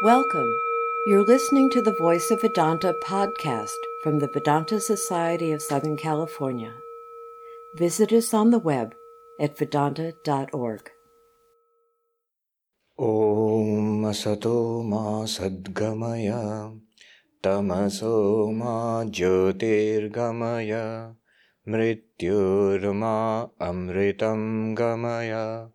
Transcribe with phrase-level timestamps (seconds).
[0.00, 0.56] Welcome.
[1.06, 3.74] You're listening to the Voice of Vedanta podcast
[4.04, 6.72] from the Vedanta Society of Southern California.
[7.74, 8.94] Visit us on the web
[9.40, 10.88] at vedanta.org.
[12.96, 14.84] Om Masato
[15.26, 16.78] Sadgamaya
[17.42, 21.12] tamasoma Jyotirgamaya
[21.66, 25.70] Mrityurma Amritam Gamaya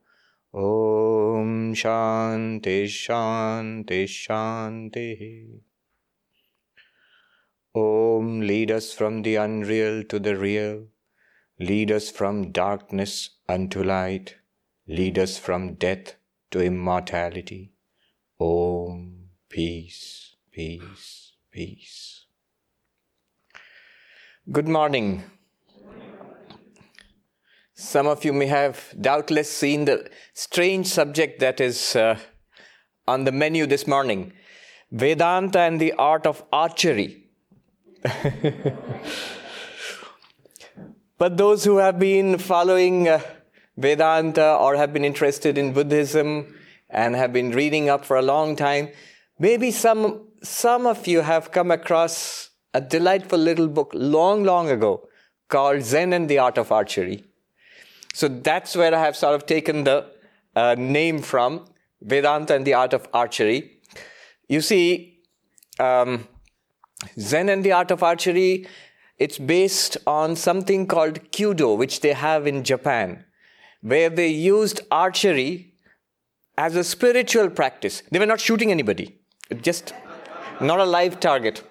[0.54, 5.24] ॐ शान्ति शान्ति शान्तिः
[7.74, 10.86] Om, lead us from the unreal to the real.
[11.60, 14.36] Lead us from darkness unto light.
[14.88, 16.14] Lead us from death
[16.50, 17.72] to immortality.
[18.40, 22.24] Om, peace, peace, peace.
[24.50, 25.24] Good morning.
[27.75, 32.19] Some of you may have doubtless seen the strange subject that is uh,
[33.07, 34.31] on the menu this morning
[34.91, 37.23] Vedanta and the art of archery.
[41.17, 43.19] but those who have been following uh,
[43.75, 46.55] Vedanta or have been interested in Buddhism
[46.91, 48.89] and have been reading up for a long time,
[49.39, 55.09] maybe some, some of you have come across a delightful little book long, long ago
[55.49, 57.23] called Zen and the Art of Archery.
[58.13, 60.05] So that's where I have sort of taken the
[60.55, 61.65] uh, name from
[62.01, 63.81] Vedanta and the Art of Archery.
[64.47, 65.19] You see,
[65.79, 66.27] um,
[67.19, 68.67] Zen and the Art of Archery,
[69.17, 73.25] it's based on something called Kyudo, which they have in Japan
[73.83, 75.73] where they used archery
[76.57, 78.01] as a spiritual practice.
[78.09, 79.19] They were not shooting anybody,
[79.61, 79.93] just
[80.61, 81.63] not a live target.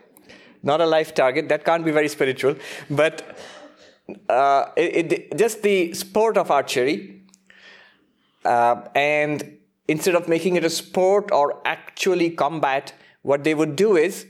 [0.62, 2.54] Not a live target, that can't be very spiritual,
[2.88, 3.36] but
[4.28, 7.22] uh, it, it, just the sport of archery.
[8.44, 9.58] Uh, and
[9.88, 12.92] instead of making it a sport or actually combat,
[13.22, 14.26] what they would do is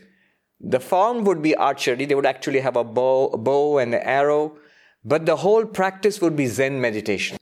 [0.60, 2.04] the form would be archery.
[2.04, 4.56] They would actually have a bow, a bow and an arrow,
[5.04, 7.38] but the whole practice would be Zen meditation.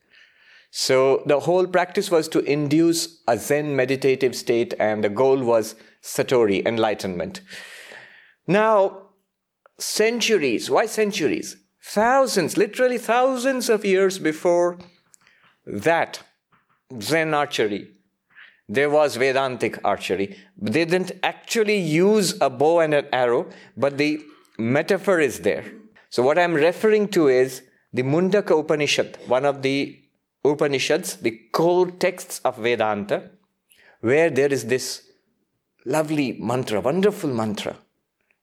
[0.71, 5.75] So the whole practice was to induce a Zen meditative state, and the goal was
[6.03, 7.41] Satori, enlightenment.
[8.47, 9.09] Now,
[9.79, 11.57] centuries, why centuries?
[11.83, 14.79] Thousands, literally thousands of years before
[15.67, 16.23] that
[17.01, 17.91] Zen archery,
[18.69, 20.37] there was Vedantic archery.
[20.57, 24.23] They didn't actually use a bow and an arrow, but the
[24.59, 25.65] metaphor is there.
[26.11, 30.01] So, what I'm referring to is the Mundaka Upanishad, one of the
[30.45, 33.31] Upanishads, the core texts of Vedanta,
[34.01, 35.09] where there is this
[35.85, 37.77] lovely mantra, wonderful mantra,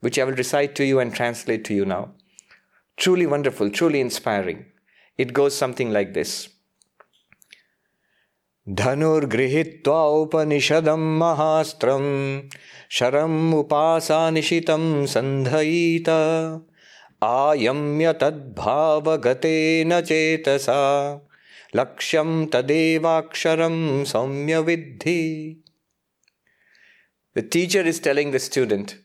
[0.02, 2.14] which I will recite to you and translate to you now.
[2.97, 4.67] Truly wonderful, truly inspiring.
[5.19, 6.49] It goes something like this.
[8.79, 12.05] धनुर्गृहीत्वा उपनिषदं महास्त्रं
[12.99, 14.85] शरम् उपासानिशितं
[15.15, 16.09] सन्धयीत
[17.23, 20.81] आयम्य तद्भावगतेन चेतसा
[21.75, 25.57] Lakshyam tadevaksharam samya vidhi.
[27.35, 28.99] The teacher is telling the student,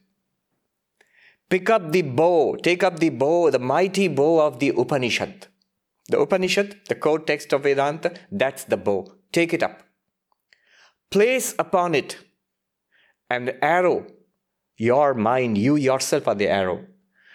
[1.52, 5.48] pick up the bow, take up the bow, the mighty bow of the Upanishad.
[6.08, 9.12] The Upanishad, the core text of Vedanta, that's the bow.
[9.32, 9.82] Take it up.
[11.10, 12.16] Place upon it
[13.28, 14.06] an arrow.
[14.78, 16.86] Your mind, you yourself are the arrow.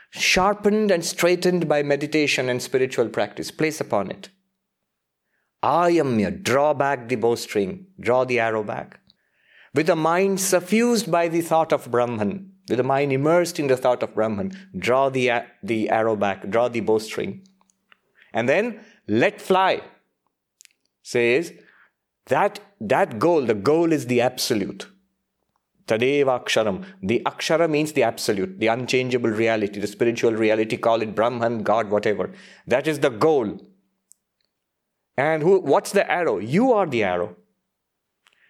[0.09, 3.51] Sharpened and straightened by meditation and spiritual practice.
[3.51, 4.29] Place upon it.
[5.61, 8.99] I am Ayamya, draw back the bowstring, draw the arrow back.
[9.75, 13.77] With a mind suffused by the thought of Brahman, with a mind immersed in the
[13.77, 15.31] thought of Brahman, draw the,
[15.63, 17.47] the arrow back, draw the bowstring.
[18.33, 19.81] And then let fly.
[21.01, 21.53] Says
[22.25, 24.87] that that goal, the goal is the absolute.
[25.87, 26.85] Tadeva Aksharam.
[27.01, 31.89] The Akshara means the absolute, the unchangeable reality, the spiritual reality, call it Brahman, God,
[31.89, 32.31] whatever.
[32.67, 33.57] That is the goal.
[35.15, 36.39] And who, what's the arrow?
[36.39, 37.37] You are the arrow.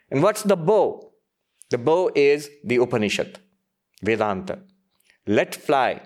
[0.09, 1.11] And what's the bow?
[1.69, 3.39] The bow is the Upanishad,
[4.01, 4.59] Vedanta.
[5.25, 6.01] Let fly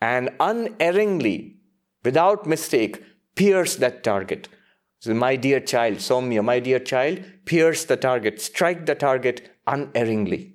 [0.00, 1.56] and unerringly,
[2.04, 3.02] without mistake,
[3.34, 4.48] pierce that target.
[5.00, 10.54] So, my dear child, Somya, my dear child, pierce the target, strike the target unerringly.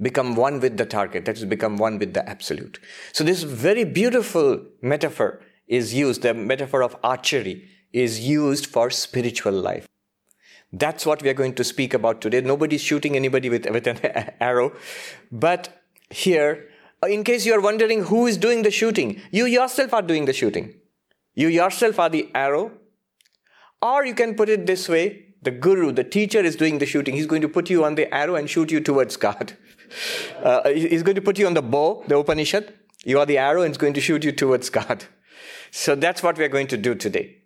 [0.00, 2.78] Become one with the target, that is, become one with the absolute.
[3.12, 9.52] So, this very beautiful metaphor is used, the metaphor of archery is used for spiritual
[9.52, 9.86] life.
[10.72, 12.40] That's what we are going to speak about today.
[12.40, 13.98] Nobody's shooting anybody with, with an
[14.40, 14.72] arrow.
[15.30, 16.68] But here,
[17.08, 20.32] in case you are wondering who is doing the shooting, you yourself are doing the
[20.32, 20.74] shooting.
[21.34, 22.72] You yourself are the arrow.
[23.80, 27.14] Or you can put it this way The guru, the teacher is doing the shooting.
[27.14, 29.56] He's going to put you on the arrow and shoot you towards God.
[30.42, 32.74] Uh, he's going to put you on the bow, the Upanishad.
[33.04, 35.04] You are the arrow and it's going to shoot you towards God.
[35.70, 37.36] So that's what we're going to do today.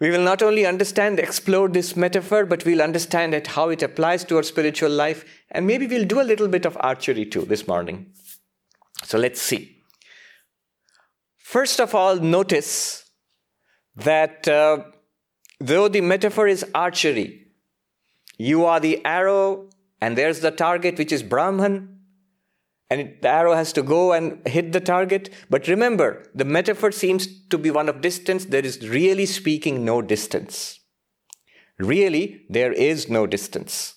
[0.00, 4.24] We will not only understand, explore this metaphor, but we'll understand it, how it applies
[4.24, 7.66] to our spiritual life, and maybe we'll do a little bit of archery too this
[7.66, 8.12] morning.
[9.04, 9.82] So let's see.
[11.38, 13.10] First of all, notice
[13.96, 14.84] that uh,
[15.58, 17.46] though the metaphor is archery,
[18.36, 19.68] you are the arrow,
[20.00, 21.97] and there's the target, which is Brahman,
[22.90, 25.30] and the arrow has to go and hit the target.
[25.50, 28.46] But remember, the metaphor seems to be one of distance.
[28.46, 30.80] There is really speaking no distance.
[31.78, 33.94] Really, there is no distance.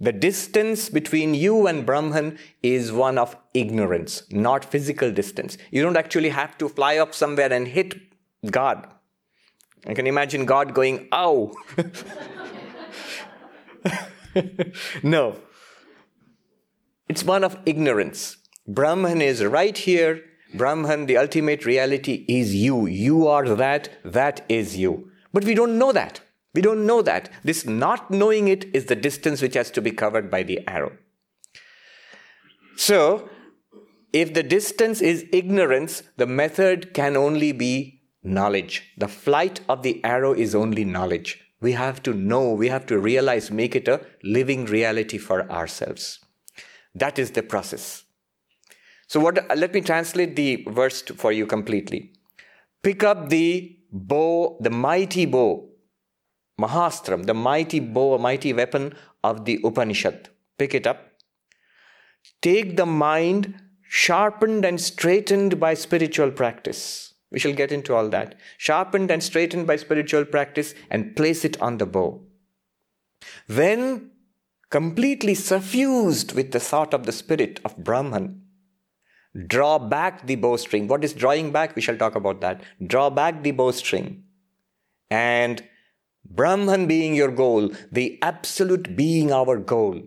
[0.00, 5.56] The distance between you and Brahman is one of ignorance, not physical distance.
[5.70, 7.94] You don't actually have to fly up somewhere and hit
[8.50, 8.88] God.
[9.86, 11.52] I can imagine God going, ow.
[15.02, 15.38] no.
[17.08, 18.38] It's one of ignorance.
[18.66, 20.22] Brahman is right here.
[20.54, 22.86] Brahman, the ultimate reality, is you.
[22.86, 25.10] You are that, that is you.
[25.32, 26.20] But we don't know that.
[26.54, 27.30] We don't know that.
[27.42, 30.92] This not knowing it is the distance which has to be covered by the arrow.
[32.76, 33.28] So,
[34.12, 38.92] if the distance is ignorance, the method can only be knowledge.
[38.96, 41.44] The flight of the arrow is only knowledge.
[41.60, 46.23] We have to know, we have to realize, make it a living reality for ourselves.
[46.94, 48.04] That is the process.
[49.06, 52.12] So, what, let me translate the verse for you completely.
[52.82, 55.68] Pick up the bow, the mighty bow
[56.60, 60.28] Mahastram, the mighty bow, a mighty weapon of the Upanishad.
[60.58, 61.12] Pick it up.
[62.42, 67.14] Take the mind sharpened and straightened by spiritual practice.
[67.30, 68.36] We shall get into all that.
[68.56, 72.22] Sharpened and straightened by spiritual practice and place it on the bow.
[73.48, 74.10] Then,
[74.74, 78.42] completely suffused with the thought of the spirit of Brahman,
[79.46, 80.88] draw back the bowstring.
[80.88, 81.76] What is drawing back?
[81.76, 82.60] We shall talk about that.
[82.84, 84.24] Draw back the bowstring
[85.12, 85.62] and
[86.24, 90.02] Brahman being your goal, the absolute being our goal.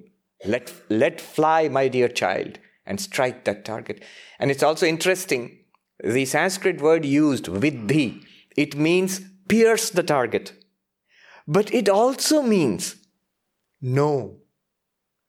[0.46, 4.04] Let, let fly, my dear child, and strike that target.
[4.38, 5.60] And it's also interesting,
[6.04, 8.22] the Sanskrit word used, viddhi,
[8.58, 10.52] it means pierce the target.
[11.48, 12.98] But it also means
[13.80, 14.42] know,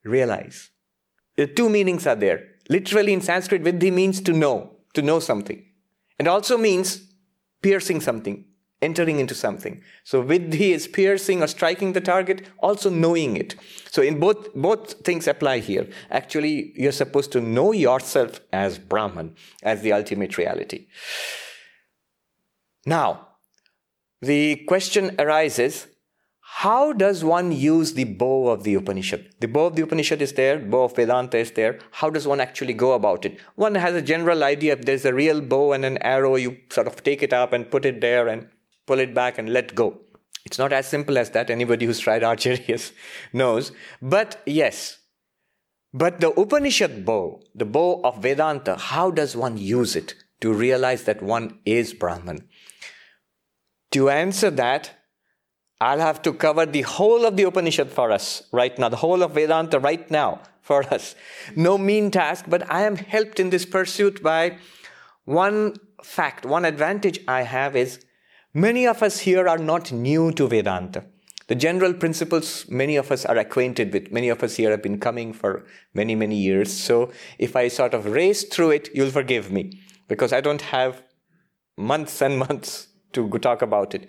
[0.04, 0.70] realize.
[1.36, 2.44] The two meanings are there.
[2.68, 5.64] Literally in Sanskrit, viddhi means to know, to know something.
[6.18, 7.12] And also means
[7.62, 8.44] piercing something,
[8.82, 9.82] entering into something.
[10.04, 13.54] So viddhi is piercing or striking the target, also knowing it.
[13.90, 15.88] So in both both things apply here.
[16.10, 20.88] Actually, you're supposed to know yourself as Brahman, as the ultimate reality.
[22.84, 23.28] Now,
[24.20, 25.86] the question arises
[26.50, 29.34] how does one use the bow of the Upanishad?
[29.38, 31.78] The bow of the Upanishad is there, bow of Vedanta is there.
[31.92, 33.38] How does one actually go about it?
[33.54, 36.88] One has a general idea if there's a real bow and an arrow, you sort
[36.88, 38.48] of take it up and put it there and
[38.86, 40.00] pull it back and let go.
[40.46, 41.50] It's not as simple as that.
[41.50, 42.76] Anybody who's tried archery
[43.32, 43.70] knows.
[44.00, 44.98] But yes.
[45.92, 51.04] But the Upanishad bow, the bow of Vedanta, how does one use it to realize
[51.04, 52.48] that one is Brahman?
[53.92, 54.97] To answer that,
[55.80, 59.22] I'll have to cover the whole of the Upanishad for us right now, the whole
[59.22, 61.14] of Vedanta right now for us.
[61.54, 64.58] No mean task, but I am helped in this pursuit by
[65.24, 68.04] one fact, one advantage I have is
[68.54, 71.04] Many of us here are not new to Vedanta.
[71.48, 74.10] The general principles many of us are acquainted with.
[74.10, 76.72] Many of us here have been coming for many, many years.
[76.72, 81.02] So if I sort of race through it, you'll forgive me because I don't have
[81.76, 84.08] months and months to talk about it.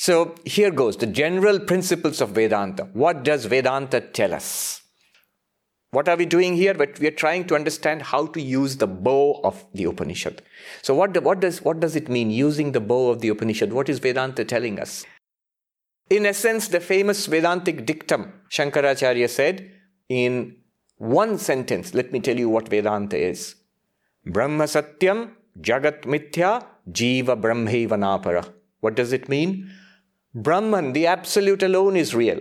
[0.00, 2.84] So here goes the general principles of Vedanta.
[2.92, 4.80] What does Vedanta tell us?
[5.90, 6.72] What are we doing here?
[6.72, 10.40] But we are trying to understand how to use the bow of the Upanishad.
[10.82, 13.72] So what, what, does, what does it mean, using the bow of the Upanishad?
[13.72, 15.04] What is Vedanta telling us?
[16.08, 19.68] In essence, the famous Vedantic dictum, Shankaracharya said
[20.08, 20.58] in
[20.98, 23.56] one sentence, let me tell you what Vedanta is.
[24.24, 28.48] Brahma Satyam Jagat Mithya Jiva Napara.
[28.78, 29.68] What does it mean?
[30.34, 32.40] Brahman, the Absolute alone, is real.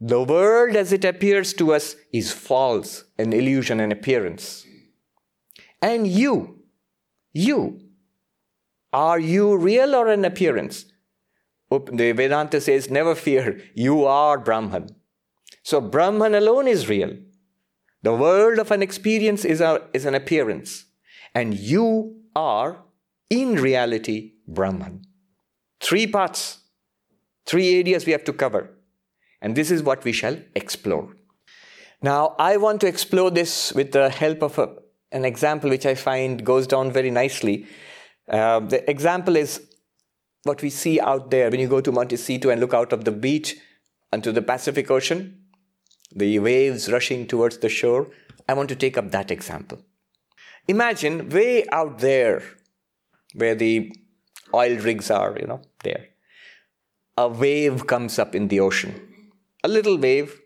[0.00, 4.64] The world as it appears to us is false, an illusion, an appearance.
[5.82, 6.60] And you,
[7.32, 7.80] you,
[8.92, 10.84] are you real or an appearance?
[11.70, 14.88] The Vedanta says, never fear, you are Brahman.
[15.62, 17.16] So Brahman alone is real.
[18.02, 20.86] The world of an experience is, a, is an appearance.
[21.34, 22.84] And you are,
[23.28, 25.02] in reality, Brahman.
[25.80, 26.58] Three parts
[27.48, 28.68] Three areas we have to cover.
[29.40, 31.16] And this is what we shall explore.
[32.02, 34.68] Now, I want to explore this with the help of a,
[35.12, 37.66] an example which I find goes down very nicely.
[38.28, 39.62] Uh, the example is
[40.42, 43.12] what we see out there when you go to Montecito and look out of the
[43.12, 43.56] beach
[44.12, 45.40] onto the Pacific Ocean,
[46.14, 48.10] the waves rushing towards the shore.
[48.46, 49.78] I want to take up that example.
[50.66, 52.42] Imagine way out there
[53.34, 53.90] where the
[54.54, 56.08] oil rigs are, you know, there.
[57.16, 58.94] A wave comes up in the ocean,
[59.64, 60.40] a little wave,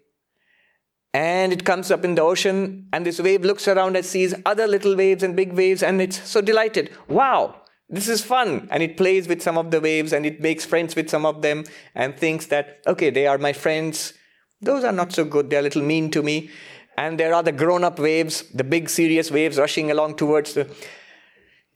[1.13, 4.67] and it comes up in the ocean, and this wave looks around and sees other
[4.67, 6.91] little waves and big waves, and it's so delighted.
[7.09, 8.69] Wow, this is fun.
[8.71, 11.43] And it plays with some of the waves and it makes friends with some of
[11.43, 14.15] them and thinks that, okay, they are my friends.
[14.63, 15.51] Those are not so good.
[15.51, 16.51] They're a little mean to me.
[16.97, 20.75] And there are the grown up waves, the big serious waves rushing along towards the.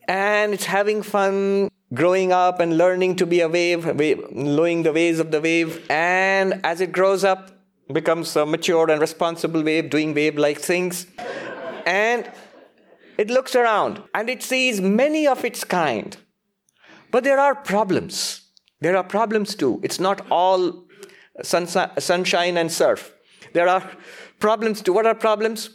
[0.08, 3.84] And it's having fun growing up and learning to be a wave,
[4.32, 5.84] knowing the ways of the wave.
[5.90, 7.50] And as it grows up,
[7.92, 11.06] becomes a mature and responsible wave, doing wave like things.
[11.86, 12.30] And
[13.16, 16.16] it looks around and it sees many of its kind.
[17.10, 18.42] But there are problems.
[18.80, 19.80] There are problems too.
[19.82, 20.84] It's not all
[21.42, 23.14] sunshine and surf.
[23.52, 23.88] There are
[24.40, 24.92] problems too.
[24.92, 25.70] What are problems?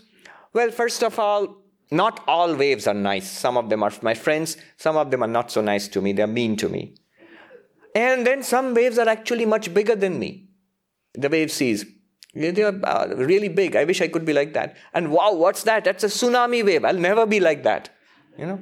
[0.53, 1.60] Well, first of all,
[1.91, 3.29] not all waves are nice.
[3.29, 6.13] Some of them are my friends, some of them are not so nice to me,
[6.13, 6.95] they're mean to me.
[7.93, 10.47] And then some waves are actually much bigger than me.
[11.13, 11.85] The wave sees,
[12.33, 13.75] they are uh, really big.
[13.75, 14.77] I wish I could be like that.
[14.93, 15.83] And wow, what's that?
[15.83, 16.85] That's a tsunami wave.
[16.85, 17.89] I'll never be like that.
[18.37, 18.59] You know?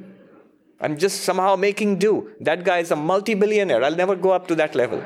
[0.82, 2.32] I'm just somehow making do.
[2.40, 3.84] That guy is a multi billionaire.
[3.84, 5.04] I'll never go up to that level.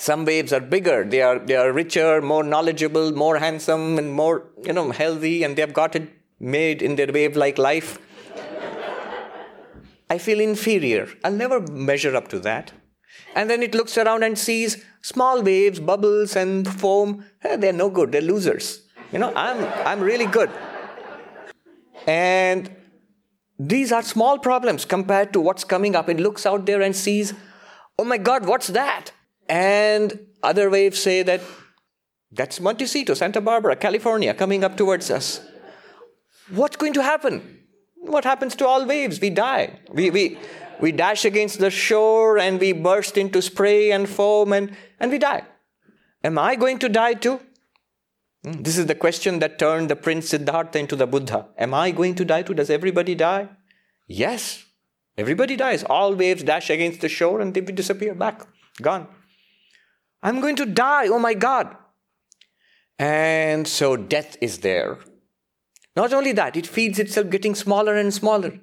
[0.00, 1.02] Some waves are bigger.
[1.02, 5.56] They are, they are richer, more knowledgeable, more handsome, and more you know, healthy, and
[5.56, 7.98] they've got it made in their wave like life.
[10.08, 11.08] I feel inferior.
[11.24, 12.70] I'll never measure up to that.
[13.34, 17.24] And then it looks around and sees small waves, bubbles, and foam.
[17.40, 18.12] Hey, they're no good.
[18.12, 18.82] They're losers.
[19.10, 20.50] You know, I'm, I'm really good.
[22.06, 22.70] And
[23.58, 26.08] these are small problems compared to what's coming up.
[26.08, 27.34] It looks out there and sees,
[27.98, 29.10] oh my God, what's that?
[29.48, 31.40] And other waves say that
[32.30, 35.40] that's Montecito, Santa Barbara, California, coming up towards us.
[36.50, 37.60] What's going to happen?
[37.96, 39.20] What happens to all waves?
[39.20, 39.80] We die.
[39.90, 40.38] We, we,
[40.80, 45.18] we dash against the shore and we burst into spray and foam and, and we
[45.18, 45.42] die.
[46.22, 47.40] Am I going to die too?
[48.44, 51.48] Hmm, this is the question that turned the Prince Siddhartha into the Buddha.
[51.56, 52.54] Am I going to die too?
[52.54, 53.48] Does everybody die?
[54.06, 54.64] Yes.
[55.16, 55.82] Everybody dies.
[55.84, 58.46] All waves dash against the shore and they disappear back.
[58.80, 59.08] Gone.
[60.22, 61.08] I'm going to die.
[61.08, 61.74] Oh my God.
[62.98, 64.98] And so death is there.
[65.94, 68.58] Not only that, it feeds itself getting smaller and smaller.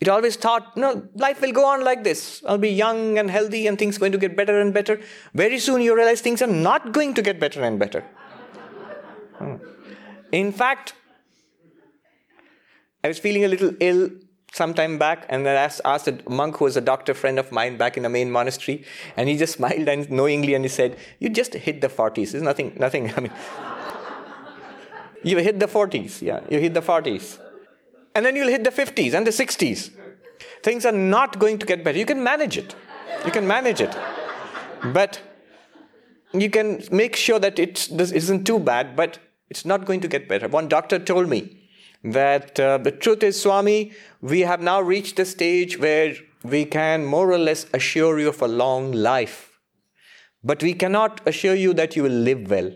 [0.00, 2.42] It always thought, no, life will go on like this.
[2.46, 5.00] I'll be young and healthy and things going to get better and better.
[5.34, 8.04] Very soon you realize things are not going to get better and better.
[9.38, 9.56] Hmm.
[10.32, 10.94] In fact,
[13.02, 14.10] I was feeling a little ill
[14.54, 17.50] some time back and then I asked, a monk who was a doctor friend of
[17.50, 18.84] mine back in the main monastery
[19.16, 22.32] and he just smiled and knowingly and he said, you just hit the 40s.
[22.32, 23.32] There's nothing, nothing, I mean,
[25.24, 27.40] you hit the 40s, yeah, you hit the 40s
[28.14, 29.90] and then you'll hit the 50s and the 60s.
[30.62, 31.98] Things are not going to get better.
[31.98, 32.74] You can manage it.
[33.24, 33.94] You can manage it.
[34.92, 35.20] But
[36.32, 39.18] you can make sure that it isn't too bad, but
[39.50, 40.48] it's not going to get better.
[40.48, 41.63] One doctor told me
[42.04, 47.04] that uh, the truth is, Swami, we have now reached a stage where we can
[47.04, 49.58] more or less assure you of a long life,
[50.42, 52.70] but we cannot assure you that you will live well.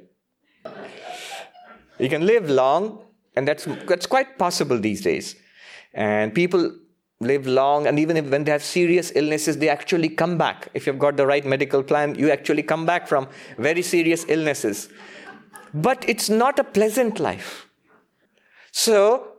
[1.99, 3.02] You can live long,
[3.37, 5.37] and that's, that's quite possible these days.
[5.92, 6.73] And people
[7.20, 10.68] live long, and even if, when they have serious illnesses, they actually come back.
[10.73, 14.88] If you've got the right medical plan, you actually come back from very serious illnesses.
[15.75, 17.68] But it's not a pleasant life.
[18.78, 19.38] So,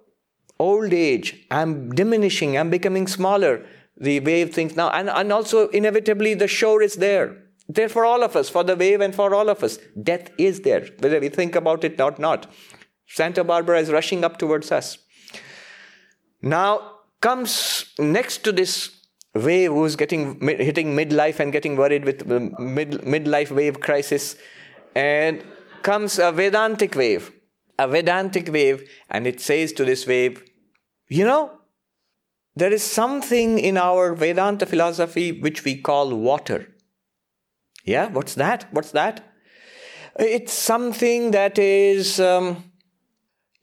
[0.59, 3.65] old age, I'm diminishing, I'm becoming smaller.
[3.95, 7.37] The wave thinks now, and, and also inevitably the shore is there.
[7.69, 9.77] There for all of us, for the wave and for all of us.
[10.03, 12.47] Death is there, whether we think about it or not.
[13.07, 14.97] Santa Barbara is rushing up towards us.
[16.41, 18.91] Now comes next to this
[19.33, 24.35] wave who's getting hitting midlife and getting worried with mid, midlife wave crisis,
[24.95, 25.45] and
[25.81, 27.31] comes a Vedantic wave,
[27.79, 30.43] a Vedantic wave, and it says to this wave,
[31.07, 31.41] you know,
[32.55, 36.67] there is something in our Vedanta philosophy which we call water.
[37.85, 38.67] Yeah, what's that?
[38.71, 39.23] What's that?
[40.19, 42.47] It's something that is um,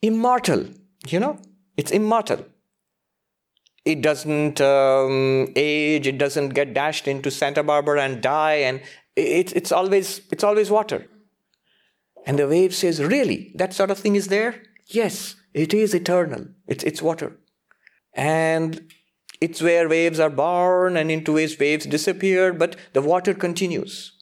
[0.01, 0.65] immortal,
[1.07, 1.39] you know,
[1.77, 2.45] it's immortal.
[3.85, 8.81] it doesn't um, age, it doesn't get dashed into Santa Barbara and die, and
[9.15, 11.07] it, it's always it's always water.
[12.25, 14.63] And the wave says, "Really, that sort of thing is there?
[14.87, 16.47] Yes, it is eternal.
[16.67, 17.37] It's it's water,
[18.13, 18.91] and
[19.39, 24.17] it's where waves are born, and into which waves disappear, but the water continues."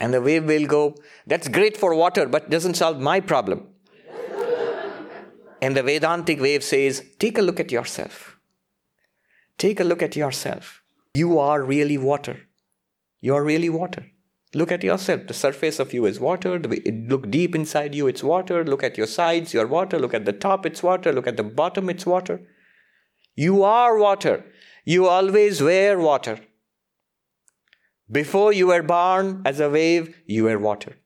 [0.00, 3.68] And the wave will go, that's great for water, but doesn't solve my problem.
[5.62, 8.38] and the Vedantic wave says, take a look at yourself.
[9.56, 10.82] Take a look at yourself.
[11.14, 12.40] You are really water.
[13.20, 14.04] You are really water.
[14.54, 15.26] Look at yourself.
[15.26, 16.58] The surface of you is water.
[16.58, 18.64] Look deep inside you, it's water.
[18.64, 19.98] Look at your sides, you're water.
[19.98, 21.12] Look at the top, it's water.
[21.12, 22.40] Look at the bottom, it's water.
[23.34, 24.44] You are water.
[24.84, 26.38] You always were water.
[28.10, 30.96] Before you were born as a wave, you were water.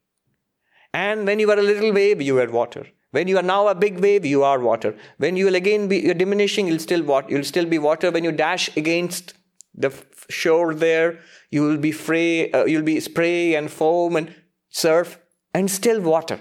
[0.92, 2.86] And when you were a little wave, you were water.
[3.12, 4.94] When you are now a big wave, you are water.
[5.16, 7.24] When you will again be you're diminishing, you'll still.
[7.28, 8.10] You'll still be water.
[8.10, 9.34] When you dash against
[9.78, 9.94] the
[10.28, 11.20] shore there,
[11.50, 12.50] you will be fray.
[12.50, 14.34] Uh, you'll be spray and foam and
[14.68, 15.18] surf,
[15.54, 16.40] and still water.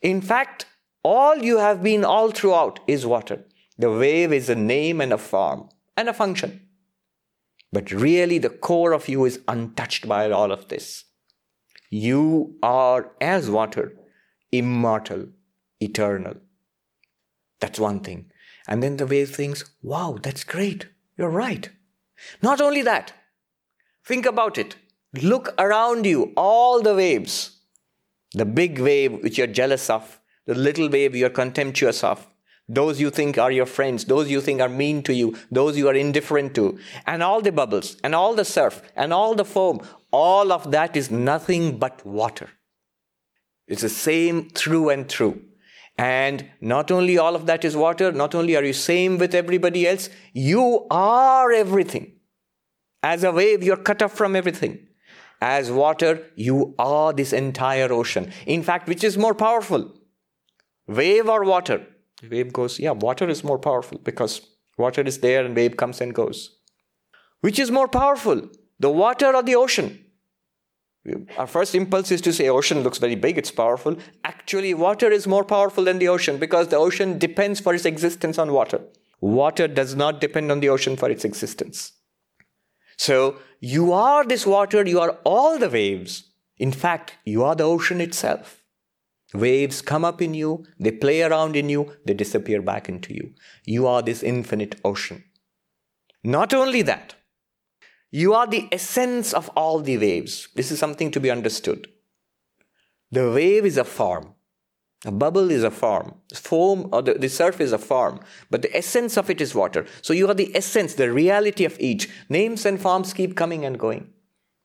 [0.00, 0.66] In fact,
[1.02, 3.44] all you have been all throughout is water.
[3.78, 6.68] The wave is a name and a form and a function.
[7.72, 11.04] But really, the core of you is untouched by all of this.
[11.88, 13.96] You are, as water,
[14.52, 15.28] immortal,
[15.80, 16.34] eternal.
[17.60, 18.30] That's one thing.
[18.68, 20.88] And then the wave thinks, wow, that's great.
[21.20, 21.68] You're right.
[22.40, 23.12] Not only that,
[24.06, 24.76] think about it.
[25.22, 27.58] Look around you, all the waves.
[28.32, 32.26] The big wave which you're jealous of, the little wave you're contemptuous of,
[32.70, 35.88] those you think are your friends, those you think are mean to you, those you
[35.88, 39.80] are indifferent to, and all the bubbles, and all the surf, and all the foam,
[40.10, 42.48] all of that is nothing but water.
[43.68, 45.42] It's the same through and through.
[46.00, 49.86] And not only all of that is water, not only are you same with everybody
[49.86, 52.12] else, you are everything.
[53.02, 54.78] As a wave, you're cut off from everything.
[55.42, 58.32] As water, you are this entire ocean.
[58.46, 59.92] In fact, which is more powerful?
[60.86, 61.86] Wave or water?
[62.30, 64.40] Wave goes, yeah, water is more powerful because
[64.78, 66.56] water is there and wave comes and goes.
[67.42, 68.48] Which is more powerful,
[68.78, 70.02] the water or the ocean?
[71.38, 73.96] Our first impulse is to say ocean looks very big, it's powerful.
[74.22, 78.38] Actually, water is more powerful than the ocean because the ocean depends for its existence
[78.38, 78.80] on water.
[79.20, 81.92] Water does not depend on the ocean for its existence.
[82.98, 86.24] So, you are this water, you are all the waves.
[86.58, 88.62] In fact, you are the ocean itself.
[89.32, 93.32] Waves come up in you, they play around in you, they disappear back into you.
[93.64, 95.24] You are this infinite ocean.
[96.22, 97.14] Not only that,
[98.10, 100.48] you are the essence of all the waves.
[100.54, 101.88] This is something to be understood.
[103.10, 104.34] The wave is a form.
[105.06, 106.14] A bubble is a form.
[106.34, 108.20] Foam or the, the surf is a form.
[108.50, 109.86] But the essence of it is water.
[110.02, 112.10] So you are the essence, the reality of each.
[112.28, 114.10] Names and forms keep coming and going.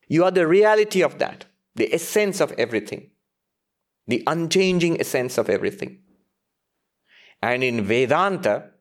[0.08, 3.10] You are the reality of that, the essence of everything
[4.08, 6.00] the unchanging essence of everything.
[7.42, 8.72] And in Vedanta,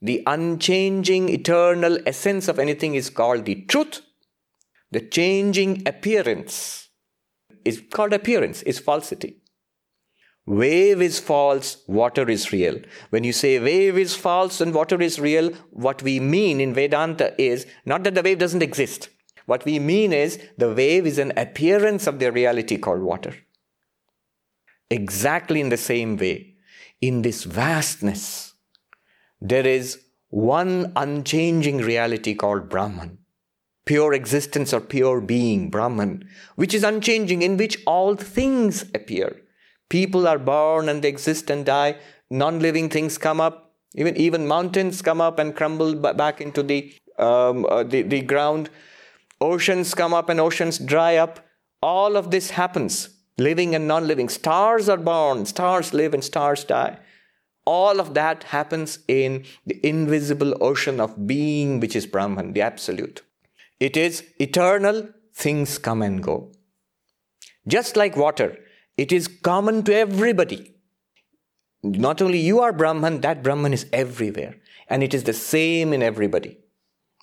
[0.00, 4.02] the unchanging eternal essence of anything is called the truth.
[4.90, 6.88] The changing appearance
[7.64, 9.38] is called appearance, is falsity.
[10.46, 12.78] Wave is false, water is real.
[13.10, 17.34] When you say wave is false and water is real, what we mean in Vedanta
[17.40, 19.08] is not that the wave doesn't exist.
[19.46, 23.34] What we mean is the wave is an appearance of the reality called water
[24.90, 26.54] exactly in the same way,
[27.00, 28.45] in this vastness,
[29.40, 33.18] there is one unchanging reality called Brahman,
[33.84, 39.36] pure existence or pure being, Brahman, which is unchanging, in which all things appear.
[39.88, 41.96] People are born and they exist and die.
[42.28, 43.74] Non living things come up.
[43.94, 48.68] Even, even mountains come up and crumble back into the, um, uh, the, the ground.
[49.40, 51.40] Oceans come up and oceans dry up.
[51.82, 54.28] All of this happens living and non living.
[54.28, 56.98] Stars are born, stars live, and stars die.
[57.66, 63.22] All of that happens in the invisible ocean of being, which is Brahman, the Absolute.
[63.80, 66.52] It is eternal, things come and go.
[67.66, 68.56] Just like water,
[68.96, 70.74] it is common to everybody.
[71.82, 74.56] Not only you are Brahman, that Brahman is everywhere.
[74.88, 76.58] And it is the same in everybody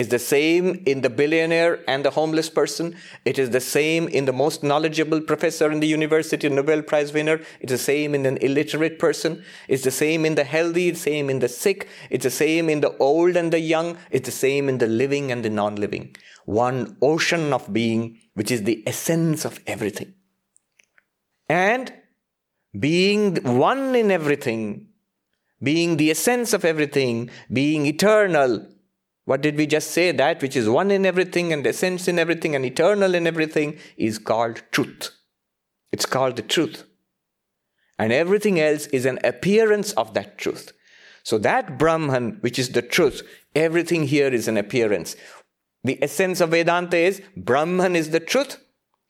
[0.04, 2.94] is the same in the billionaire and the homeless person.
[3.24, 7.40] It is the same in the most knowledgeable professor in the university, Nobel Prize winner.
[7.60, 9.42] It's the same in an illiterate person.
[9.68, 10.88] It's the same in the healthy.
[10.88, 11.88] It's the same in the sick.
[12.10, 13.96] It's the same in the old and the young.
[14.10, 16.16] It's the same in the living and the non-living.
[16.44, 20.14] One ocean of being, which is the essence of everything.
[21.48, 21.92] And
[22.78, 24.88] being one in everything,
[25.62, 28.68] being the essence of everything, being eternal.
[29.24, 30.12] What did we just say?
[30.12, 34.18] That which is one in everything and essence in everything and eternal in everything is
[34.18, 35.10] called truth.
[35.92, 36.84] It's called the truth.
[37.98, 40.72] And everything else is an appearance of that truth.
[41.22, 43.22] So that Brahman, which is the truth,
[43.54, 45.16] everything here is an appearance.
[45.84, 48.58] The essence of Vedanta is Brahman is the truth,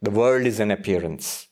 [0.00, 1.48] the world is an appearance.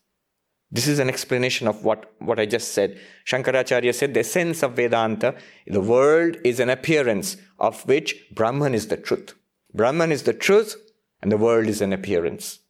[0.74, 2.98] This is an explanation of what, what I just said.
[3.26, 5.34] Shankaracharya said the essence of Vedanta,
[5.66, 9.34] the world is an appearance of which Brahman is the truth.
[9.74, 10.76] Brahman is the truth
[11.20, 12.60] and the world is an appearance.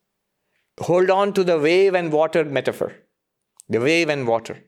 [0.80, 2.92] Hold on to the wave and water metaphor.
[3.68, 4.64] The wave and water.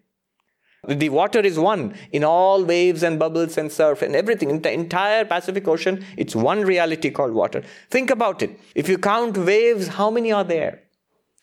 [0.86, 4.50] The water is one in all waves and bubbles and surf and everything.
[4.50, 7.64] In the entire Pacific Ocean, it's one reality called water.
[7.90, 8.60] Think about it.
[8.76, 10.83] If you count waves, how many are there?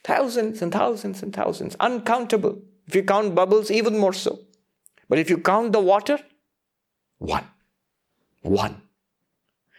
[0.03, 1.75] Thousands and thousands and thousands.
[1.79, 2.61] Uncountable.
[2.87, 4.39] If you count bubbles, even more so.
[5.07, 6.19] But if you count the water,
[7.17, 7.45] one.
[8.41, 8.81] One.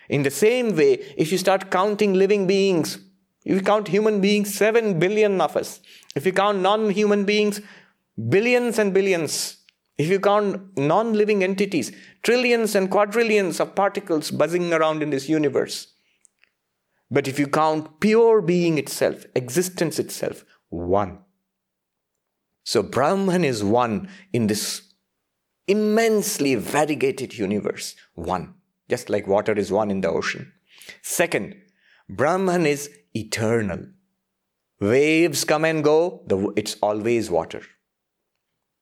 [0.09, 2.99] In the same way, if you start counting living beings,
[3.45, 5.81] if you count human beings, 7 billion of us.
[6.15, 7.61] If you count non human beings,
[8.29, 9.57] billions and billions.
[9.99, 15.29] If you count non living entities, trillions and quadrillions of particles buzzing around in this
[15.29, 15.92] universe.
[17.13, 21.19] But if you count pure being itself, existence itself, one.
[22.65, 24.95] So Brahman is one in this
[25.67, 28.55] immensely variegated universe, one,
[28.89, 30.53] just like water is one in the ocean.
[31.03, 31.55] Second,
[32.09, 33.89] Brahman is eternal.
[34.81, 36.25] Waves come and go,
[36.57, 37.63] it's always water.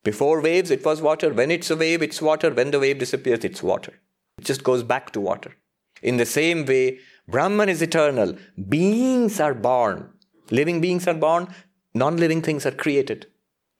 [0.04, 1.32] Before waves, it was water.
[1.32, 2.50] When it's a wave, it's water.
[2.50, 3.92] When the wave disappears, it's water.
[4.38, 5.56] It just goes back to water.
[6.00, 8.36] In the same way, Brahman is eternal.
[8.68, 10.10] Beings are born.
[10.50, 11.48] Living beings are born.
[11.94, 13.26] Non living things are created.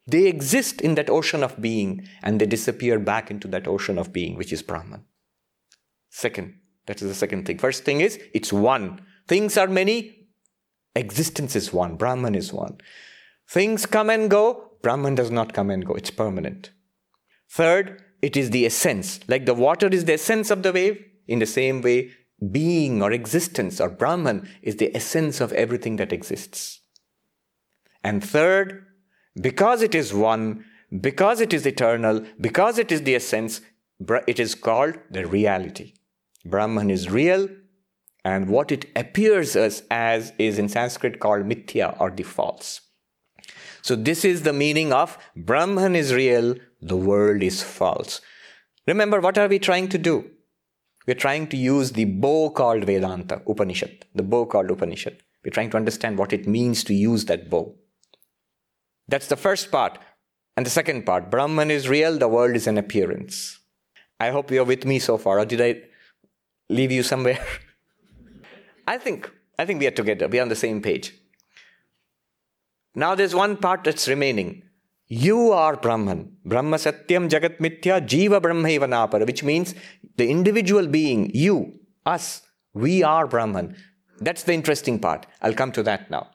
[0.07, 4.11] They exist in that ocean of being and they disappear back into that ocean of
[4.11, 5.05] being, which is Brahman.
[6.09, 6.55] Second,
[6.87, 7.57] that is the second thing.
[7.57, 9.01] First thing is, it's one.
[9.27, 10.27] Things are many,
[10.95, 11.95] existence is one.
[11.95, 12.77] Brahman is one.
[13.47, 16.71] Things come and go, Brahman does not come and go, it's permanent.
[17.49, 19.19] Third, it is the essence.
[19.27, 22.11] Like the water is the essence of the wave, in the same way,
[22.49, 26.79] being or existence or Brahman is the essence of everything that exists.
[28.03, 28.85] And third,
[29.39, 30.65] because it is one,
[30.99, 33.61] because it is eternal, because it is the essence,
[34.27, 35.93] it is called the reality.
[36.43, 37.47] Brahman is real,
[38.25, 42.81] and what it appears as, as is in Sanskrit called mithya or the false.
[43.83, 48.21] So this is the meaning of Brahman is real, the world is false.
[48.87, 50.29] Remember, what are we trying to do?
[51.07, 55.23] We're trying to use the bow called Vedanta, Upanishad, the bow called Upanishad.
[55.43, 57.75] We're trying to understand what it means to use that bow.
[59.07, 59.97] That's the first part.
[60.55, 63.59] And the second part, Brahman is real, the world is an appearance.
[64.19, 65.81] I hope you're with me so far, or did I
[66.69, 67.43] leave you somewhere?
[68.87, 70.27] I think I think we are together.
[70.27, 71.13] We are on the same page.
[72.95, 74.63] Now there's one part that's remaining.
[75.13, 76.37] You are Brahman.
[76.45, 79.75] Brahma Satyam Jagat Mithya Jiva Brahmaiva which means
[80.15, 81.73] the individual being, you,
[82.05, 82.43] us,
[82.73, 83.75] we are Brahman.
[84.21, 85.25] That's the interesting part.
[85.41, 86.29] I'll come to that now.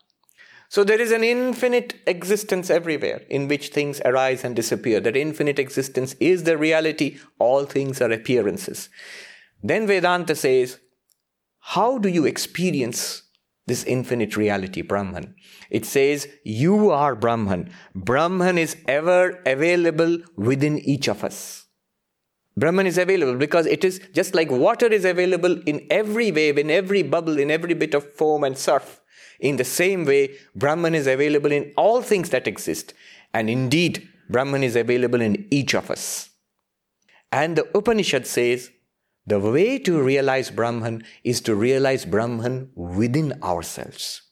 [0.68, 5.00] So there is an infinite existence everywhere in which things arise and disappear.
[5.00, 7.16] That infinite existence is the reality.
[7.38, 8.90] All things are appearances.
[9.62, 10.80] Then Vedanta says,
[11.60, 13.22] how do you experience
[13.66, 15.34] this infinite reality, Brahman.
[15.70, 17.70] It says, You are Brahman.
[17.94, 21.66] Brahman is ever available within each of us.
[22.56, 26.70] Brahman is available because it is just like water is available in every wave, in
[26.70, 29.00] every bubble, in every bit of foam and surf.
[29.40, 32.94] In the same way, Brahman is available in all things that exist.
[33.34, 36.30] And indeed, Brahman is available in each of us.
[37.30, 38.70] And the Upanishad says,
[39.26, 44.22] the way to realize Brahman is to realize Brahman within ourselves.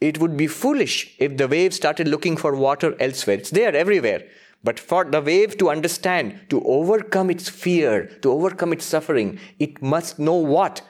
[0.00, 3.38] It would be foolish if the wave started looking for water elsewhere.
[3.38, 4.28] It's there everywhere.
[4.62, 9.80] But for the wave to understand, to overcome its fear, to overcome its suffering, it
[9.80, 10.82] must know what?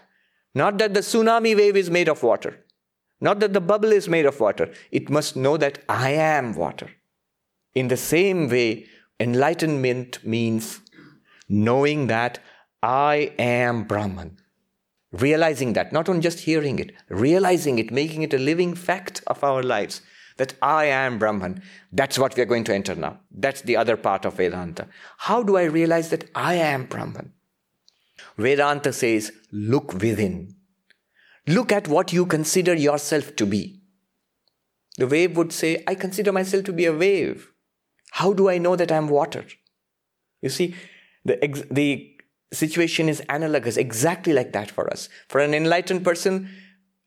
[0.54, 2.64] Not that the tsunami wave is made of water,
[3.20, 4.72] not that the bubble is made of water.
[4.90, 6.90] It must know that I am water.
[7.74, 8.86] In the same way,
[9.20, 10.80] enlightenment means
[11.48, 12.38] knowing that
[12.82, 14.38] I am Brahman.
[15.12, 19.42] Realizing that, not on just hearing it, realizing it, making it a living fact of
[19.42, 20.02] our lives
[20.36, 21.62] that I am Brahman.
[21.92, 23.20] That's what we are going to enter now.
[23.30, 24.86] That's the other part of Vedanta.
[25.16, 27.32] How do I realize that I am Brahman?
[28.36, 30.54] Vedanta says, look within.
[31.46, 33.80] Look at what you consider yourself to be.
[34.98, 37.50] The wave would say, I consider myself to be a wave.
[38.12, 39.44] How do I know that I'm water?
[40.42, 40.74] You see,
[41.24, 42.14] The, ex- the
[42.52, 45.08] situation is analogous, exactly like that for us.
[45.28, 46.48] For an enlightened person,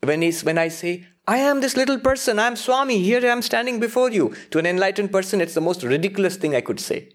[0.03, 3.41] when, he's, when I say, I am this little person, I'm Swami, here I am
[3.41, 7.13] standing before you, to an enlightened person, it's the most ridiculous thing I could say.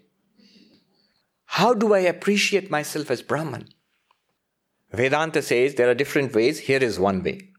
[1.45, 3.69] How do I appreciate myself as Brahman?
[4.91, 6.59] Vedanta says there are different ways.
[6.59, 7.49] Here is one way.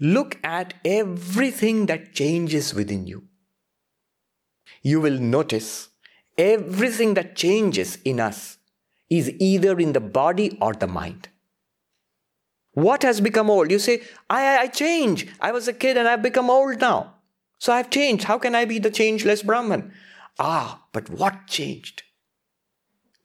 [0.00, 3.24] Look at everything that changes within you.
[4.82, 5.88] You will notice
[6.36, 8.53] everything that changes in us
[9.10, 11.28] is either in the body or the mind.
[12.72, 13.70] What has become old?
[13.70, 15.28] You say, I, I change.
[15.40, 17.14] I was a kid and I've become old now.
[17.58, 18.24] So I've changed.
[18.24, 19.92] How can I be the changeless Brahman?
[20.38, 22.02] Ah, but what changed?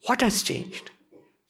[0.05, 0.91] What has changed?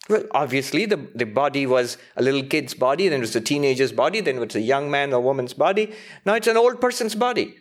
[0.10, 3.92] Well, obviously, the, the body was a little kid's body, then it was a teenager's
[3.92, 5.94] body, then it was a young man or woman's body.
[6.26, 7.56] Now it's an old person's body.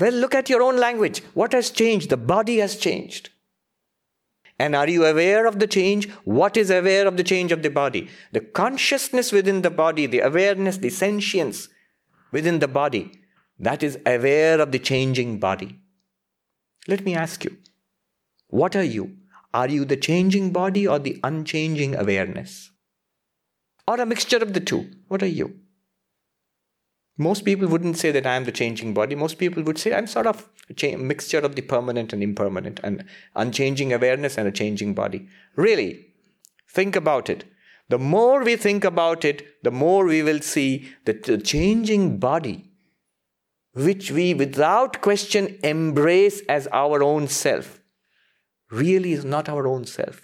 [0.00, 1.20] Well, look at your own language.
[1.34, 2.10] What has changed?
[2.10, 3.30] The body has changed.
[4.58, 6.08] And are you aware of the change?
[6.24, 8.08] What is aware of the change of the body?
[8.32, 11.68] The consciousness within the body, the awareness, the sentience
[12.30, 13.12] within the body,
[13.58, 15.80] that is aware of the changing body.
[16.86, 17.56] Let me ask you,
[18.48, 19.16] what are you?
[19.52, 22.70] Are you the changing body or the unchanging awareness?
[23.86, 24.90] Or a mixture of the two?
[25.08, 25.60] What are you?
[27.16, 29.14] Most people wouldn't say that I am the changing body.
[29.14, 30.48] Most people would say I'm sort of
[30.82, 33.04] a mixture of the permanent and impermanent, and
[33.36, 35.28] unchanging awareness and a changing body.
[35.54, 36.06] Really,
[36.68, 37.44] think about it.
[37.88, 42.70] The more we think about it, the more we will see that the changing body,
[43.74, 47.80] which we without question embrace as our own self,
[48.70, 50.22] really is not our own self.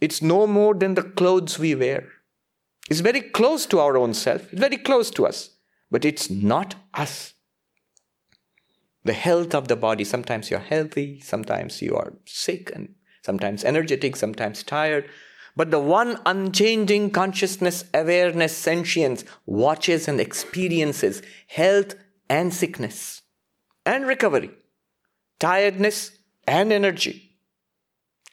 [0.00, 2.08] It's no more than the clothes we wear.
[2.88, 5.50] It's very close to our own self, it's very close to us,
[5.92, 7.34] but it's not us.
[9.04, 14.16] The health of the body, sometimes you're healthy, sometimes you are sick, and sometimes energetic,
[14.16, 15.08] sometimes tired.
[15.54, 21.94] But the one unchanging consciousness, awareness, sentience watches and experiences health
[22.28, 23.22] and sickness
[23.84, 24.50] and recovery,
[25.38, 26.12] tiredness
[26.48, 27.32] and energy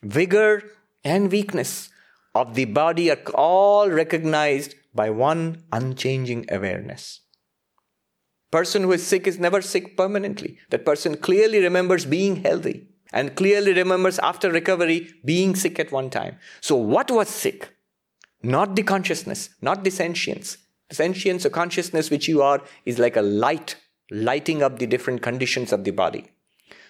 [0.01, 0.63] vigor
[1.03, 1.89] and weakness
[2.33, 7.21] of the body are all recognized by one unchanging awareness.
[8.51, 10.57] Person who is sick is never sick permanently.
[10.69, 16.09] That person clearly remembers being healthy and clearly remembers after recovery being sick at one
[16.09, 16.37] time.
[16.61, 17.75] So, what was sick?
[18.41, 20.57] Not the consciousness, not the sentience.
[20.89, 23.75] The sentience or consciousness which you are is like a light
[24.11, 26.31] lighting up the different conditions of the body.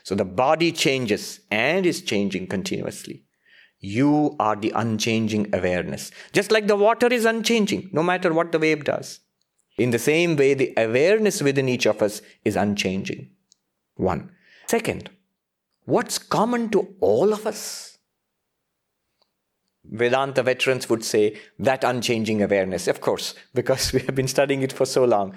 [0.03, 3.25] So the body changes and is changing continuously.
[3.79, 6.11] You are the unchanging awareness.
[6.33, 9.19] Just like the water is unchanging, no matter what the wave does.
[9.79, 13.31] In the same way, the awareness within each of us is unchanging.
[13.95, 14.31] One.
[14.67, 15.09] Second,
[15.85, 17.97] what's common to all of us?
[19.83, 24.73] Vedanta veterans would say that unchanging awareness, of course, because we have been studying it
[24.73, 25.33] for so long.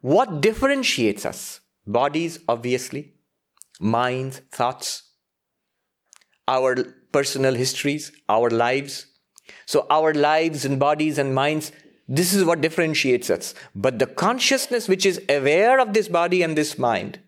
[0.00, 1.60] What differentiates us?
[1.86, 3.14] Bodies, obviously
[3.80, 5.10] minds, thoughts,
[6.46, 6.76] our
[7.12, 9.06] personal histories, our lives.
[9.66, 11.72] So, our lives and bodies and minds,
[12.08, 13.54] this is what differentiates us.
[13.74, 17.18] But the consciousness which is aware of this body and this mind,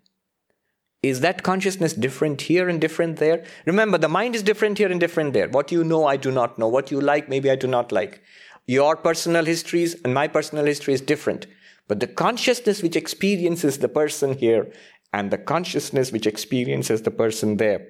[1.02, 3.44] is that consciousness different here and different there?
[3.64, 5.48] Remember, the mind is different here and different there.
[5.48, 6.68] What you know, I do not know.
[6.68, 8.22] What you like, maybe I do not like.
[8.66, 11.46] Your personal histories and my personal history is different.
[11.86, 14.72] But the consciousness which experiences the person here
[15.12, 17.86] and the consciousness which experiences the person there.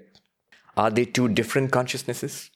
[0.77, 2.51] Are they two different consciousnesses?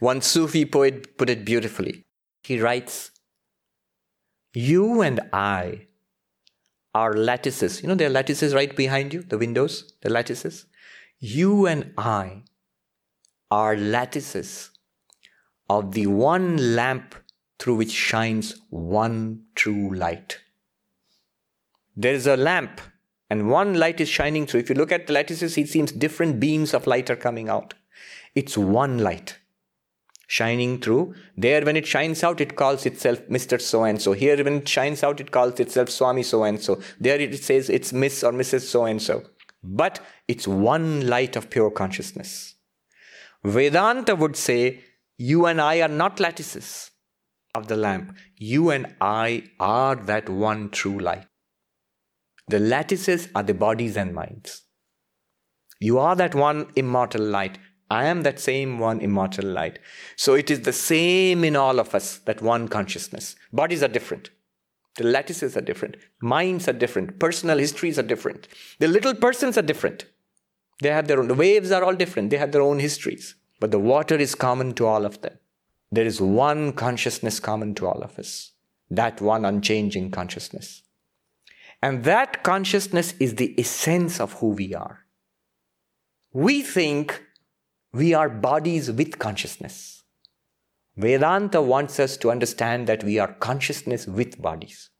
[0.00, 2.04] One Sufi poet put it beautifully.
[2.42, 3.10] He writes,
[4.58, 5.86] You and I
[6.92, 7.80] are lattices.
[7.80, 10.66] You know, there are lattices right behind you, the windows, the lattices.
[11.20, 12.42] You and I
[13.52, 14.70] are lattices
[15.70, 17.14] of the one lamp
[17.60, 20.40] through which shines one true light.
[21.96, 22.80] There is a lamp
[23.30, 24.60] and one light is shining through.
[24.60, 27.74] If you look at the lattices, it seems different beams of light are coming out.
[28.34, 29.38] It's one light
[30.28, 31.14] shining through.
[31.36, 33.60] There, when it shines out, it calls itself Mr.
[33.60, 34.12] So and so.
[34.12, 36.80] Here, when it shines out, it calls itself Swami so and so.
[37.00, 38.60] There, it says it's Miss or Mrs.
[38.60, 39.24] so and so.
[39.64, 42.54] But it's one light of pure consciousness.
[43.42, 44.84] Vedanta would say,
[45.16, 46.90] You and I are not lattices
[47.54, 48.14] of the lamp.
[48.36, 51.26] You and I are that one true light.
[52.48, 54.62] The lattices are the bodies and minds.
[55.80, 57.58] You are that one immortal light.
[57.90, 59.78] I am that same one immortal light.
[60.16, 63.34] So it is the same in all of us, that one consciousness.
[63.52, 64.30] Bodies are different.
[64.96, 65.96] The lattices are different.
[66.20, 67.18] Minds are different.
[67.18, 68.48] Personal histories are different.
[68.78, 70.06] The little persons are different.
[70.82, 72.30] They have their own, the waves are all different.
[72.30, 73.34] They have their own histories.
[73.60, 75.38] but the water is common to all of them.
[75.90, 78.52] There is one consciousness common to all of us,
[78.90, 80.82] that one unchanging consciousness.
[81.82, 85.06] And that consciousness is the essence of who we are.
[86.32, 87.22] We think
[87.98, 90.04] we are bodies with consciousness.
[90.96, 94.90] Vedanta wants us to understand that we are consciousness with bodies.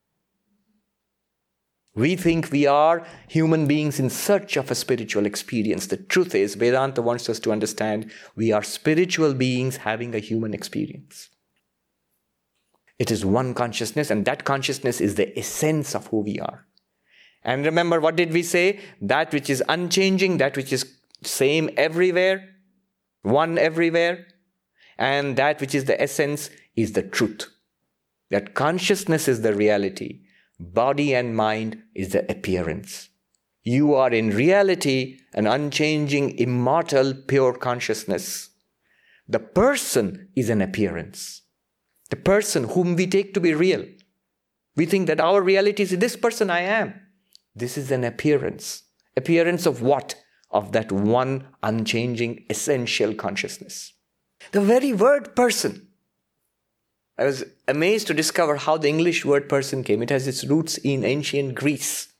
[1.94, 5.86] We think we are human beings in search of a spiritual experience.
[5.86, 10.52] The truth is, Vedanta wants us to understand we are spiritual beings having a human
[10.52, 11.28] experience.
[12.98, 16.66] It is one consciousness, and that consciousness is the essence of who we are.
[17.44, 18.80] And remember, what did we say?
[19.00, 22.57] That which is unchanging, that which is same everywhere,
[23.30, 24.26] one everywhere,
[24.98, 27.48] and that which is the essence is the truth.
[28.30, 30.20] That consciousness is the reality
[30.58, 33.10] Body and mind is the appearance.
[33.62, 38.50] You are in reality an unchanging, immortal, pure consciousness.
[39.28, 41.42] The person is an appearance.
[42.10, 43.84] The person whom we take to be real.
[44.74, 46.94] We think that our reality is this person I am.
[47.54, 48.82] This is an appearance.
[49.16, 50.16] Appearance of what?
[50.50, 53.92] Of that one unchanging, essential consciousness.
[54.52, 55.88] The very word person
[57.18, 60.02] I was amazed to discover how the English word person came.
[60.02, 62.12] It has its roots in ancient Greece.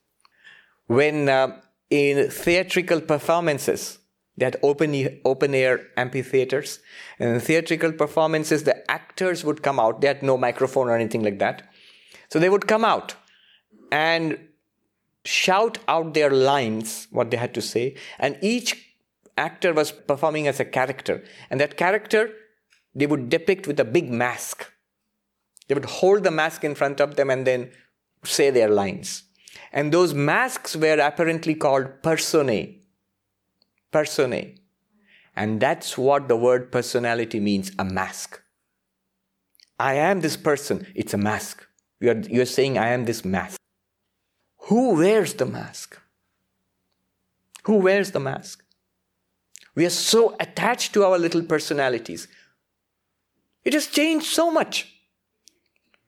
[0.89, 3.99] When uh, in theatrical performances,
[4.37, 6.81] they had open, open air amphitheaters,
[7.21, 10.01] and in theatrical performances, the actors would come out.
[10.01, 11.71] They had no microphone or anything like that.
[12.29, 13.15] So they would come out
[13.93, 14.48] and
[15.29, 18.95] shout out their lines, what they had to say, and each
[19.37, 21.23] actor was performing as a character.
[21.51, 22.31] And that character,
[22.95, 24.73] they would depict with a big mask
[25.69, 27.71] they would hold the mask in front of them and then
[28.25, 29.25] say their lines.
[29.71, 32.81] And those masks were apparently called personae.
[33.93, 34.57] Personae.
[35.37, 38.43] And that's what the word personality means a mask.
[39.79, 41.65] I am this person, it's a mask.
[42.01, 43.58] You're, you're saying, I am this mask.
[44.67, 45.99] Who wears the mask?
[47.65, 48.65] Who wears the mask?
[49.75, 52.29] We are so attached to our little personalities.
[53.65, 54.93] It has changed so much.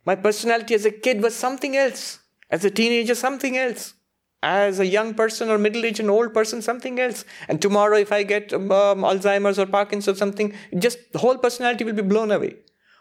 [0.05, 2.21] My personality as a kid was something else.
[2.51, 3.95] As a teenager, something else.
[4.43, 7.25] As a young person or middle aged and old person, something else.
[7.49, 11.85] And tomorrow, if I get um, Alzheimer's or Parkinson's or something, just the whole personality
[11.85, 12.57] will be blown away.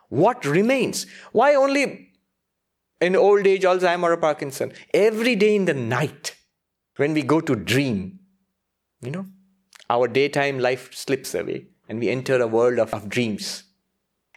[0.09, 1.05] What remains?
[1.31, 2.08] Why only
[3.01, 4.73] in old age, Alzheimer or Parkinson?
[4.93, 6.35] Every day in the night,
[6.97, 8.19] when we go to dream,
[9.01, 9.25] you know,
[9.89, 13.63] our daytime life slips away and we enter a world of, of dreams.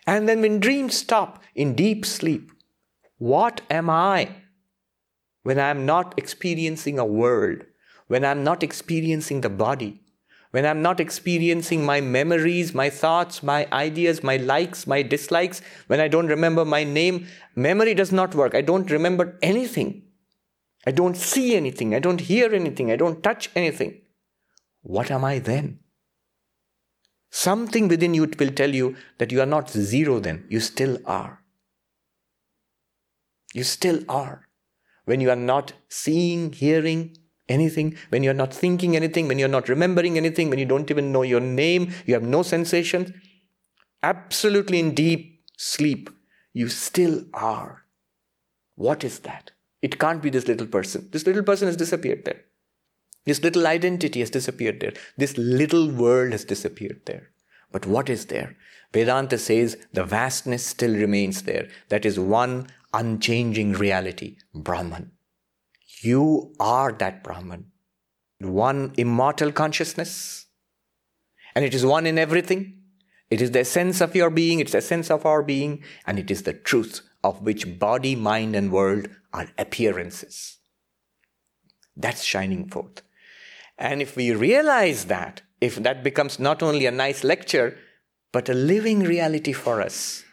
[0.06, 2.50] And then when dreams stop in deep sleep,
[3.18, 4.36] what am I?
[5.42, 7.64] When I'm not experiencing a world,
[8.06, 10.01] when I'm not experiencing the body,
[10.52, 15.98] when I'm not experiencing my memories, my thoughts, my ideas, my likes, my dislikes, when
[15.98, 18.54] I don't remember my name, memory does not work.
[18.54, 20.02] I don't remember anything.
[20.86, 21.94] I don't see anything.
[21.94, 22.92] I don't hear anything.
[22.92, 24.02] I don't touch anything.
[24.82, 25.80] What am I then?
[27.30, 31.42] Something within you will tell you that you are not zero then, you still are.
[33.54, 34.48] You still are.
[35.06, 37.16] When you are not seeing, hearing
[37.52, 41.12] anything, when you're not thinking anything, when you're not remembering anything, when you don't even
[41.12, 43.12] know your name, you have no sensations,
[44.02, 46.10] absolutely in deep sleep,
[46.52, 47.84] you still are.
[48.74, 49.52] What is that?
[49.80, 51.08] It can't be this little person.
[51.12, 52.42] This little person has disappeared there.
[53.24, 54.94] This little identity has disappeared there.
[55.16, 57.30] This little world has disappeared there.
[57.70, 58.56] But what is there?
[58.92, 61.68] Vedanta says the vastness still remains there.
[61.88, 65.12] That is one unchanging reality, Brahman.
[66.02, 67.66] You are that Brahman.
[68.40, 70.46] One immortal consciousness.
[71.54, 72.78] And it is one in everything.
[73.30, 76.30] It is the essence of your being, it's the essence of our being, and it
[76.30, 80.58] is the truth of which body, mind, and world are appearances.
[81.96, 83.02] That's shining forth.
[83.78, 87.78] And if we realize that, if that becomes not only a nice lecture,
[88.32, 90.24] but a living reality for us,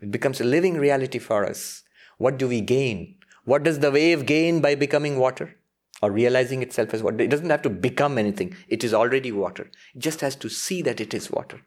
[0.00, 1.82] it becomes a living reality for us.
[2.18, 3.16] What do we gain?
[3.44, 5.56] What does the wave gain by becoming water?
[6.02, 7.20] Or realizing itself as water?
[7.20, 8.56] It doesn't have to become anything.
[8.68, 9.70] It is already water.
[9.94, 11.60] It just has to see that it is water.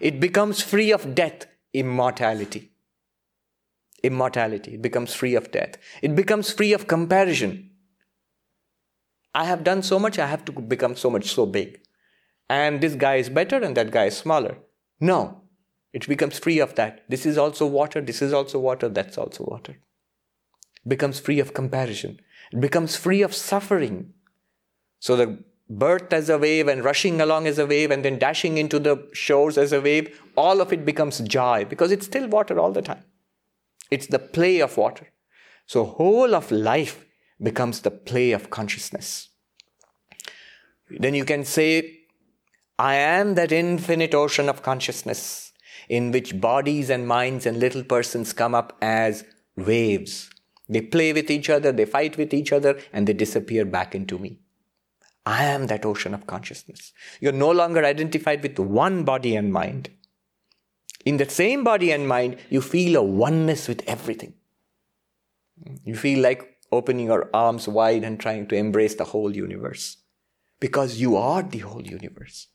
[0.00, 2.72] It becomes free of death, immortality.
[4.02, 4.74] Immortality.
[4.74, 5.76] It becomes free of death.
[6.02, 7.70] It becomes free of comparison.
[9.34, 11.80] I have done so much, I have to become so much so big.
[12.48, 14.58] And this guy is better and that guy is smaller.
[14.98, 15.42] No,
[15.92, 17.04] it becomes free of that.
[17.08, 19.76] This is also water, this is also water, that's also water.
[20.86, 22.20] Becomes free of comparison.
[22.52, 24.14] It becomes free of suffering.
[25.00, 28.56] So the birth as a wave and rushing along as a wave and then dashing
[28.58, 32.58] into the shores as a wave, all of it becomes joy because it's still water
[32.60, 33.02] all the time.
[33.90, 35.08] It's the play of water.
[35.66, 37.04] So whole of life
[37.42, 39.28] becomes the play of consciousness.
[40.88, 42.00] Then you can say,
[42.78, 45.52] I am that infinite ocean of consciousness
[45.88, 49.24] in which bodies and minds and little persons come up as
[49.56, 50.30] waves.
[50.68, 54.18] They play with each other, they fight with each other, and they disappear back into
[54.18, 54.40] me.
[55.24, 56.92] I am that ocean of consciousness.
[57.20, 59.90] You're no longer identified with one body and mind.
[61.04, 64.34] In that same body and mind, you feel a oneness with everything.
[65.84, 69.98] You feel like opening your arms wide and trying to embrace the whole universe.
[70.60, 72.48] Because you are the whole universe.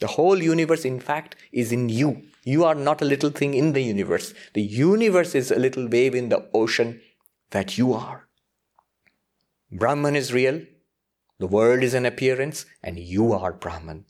[0.00, 2.24] The whole universe, in fact, is in you.
[2.42, 4.34] You are not a little thing in the universe.
[4.54, 7.00] The universe is a little wave in the ocean
[7.54, 8.28] that you are.
[9.70, 10.60] Brahman is real,
[11.38, 14.04] the world is an appearance, and you are Brahman.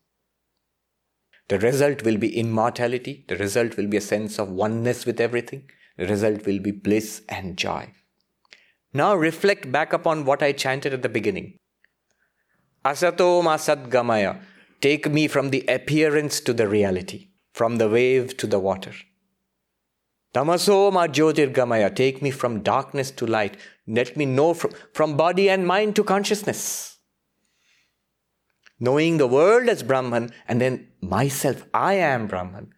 [1.49, 3.25] The result will be immortality.
[3.29, 5.71] The result will be a sense of oneness with everything.
[5.99, 7.93] The result will be bliss and joy.
[8.95, 11.57] Now reflect back upon what I chanted at the beginning.
[12.85, 14.41] Asato masad gamaya.
[14.81, 18.93] Take me from the appearance to the reality, from the wave to the water.
[20.35, 21.95] Tamaso ma gamaya.
[21.95, 23.57] Take me from darkness to light.
[23.87, 26.95] Let me know from, from body and mind to consciousness
[28.81, 32.73] knowing the world as Brahman, and then myself, I am Brahman.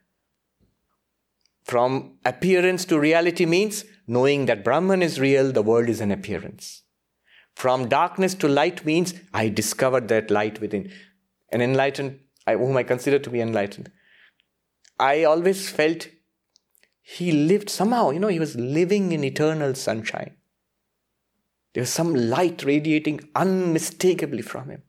[1.64, 6.82] From appearance to reality means knowing that Brahman is real, the world is an appearance.
[7.54, 10.92] From darkness to light means I discovered that light within.
[11.50, 13.90] An enlightened, whom I consider to be enlightened.
[15.00, 16.08] I always felt
[17.08, 20.34] he lived somehow, you know, he was living in eternal sunshine.
[21.72, 24.82] There was some light radiating unmistakably from him.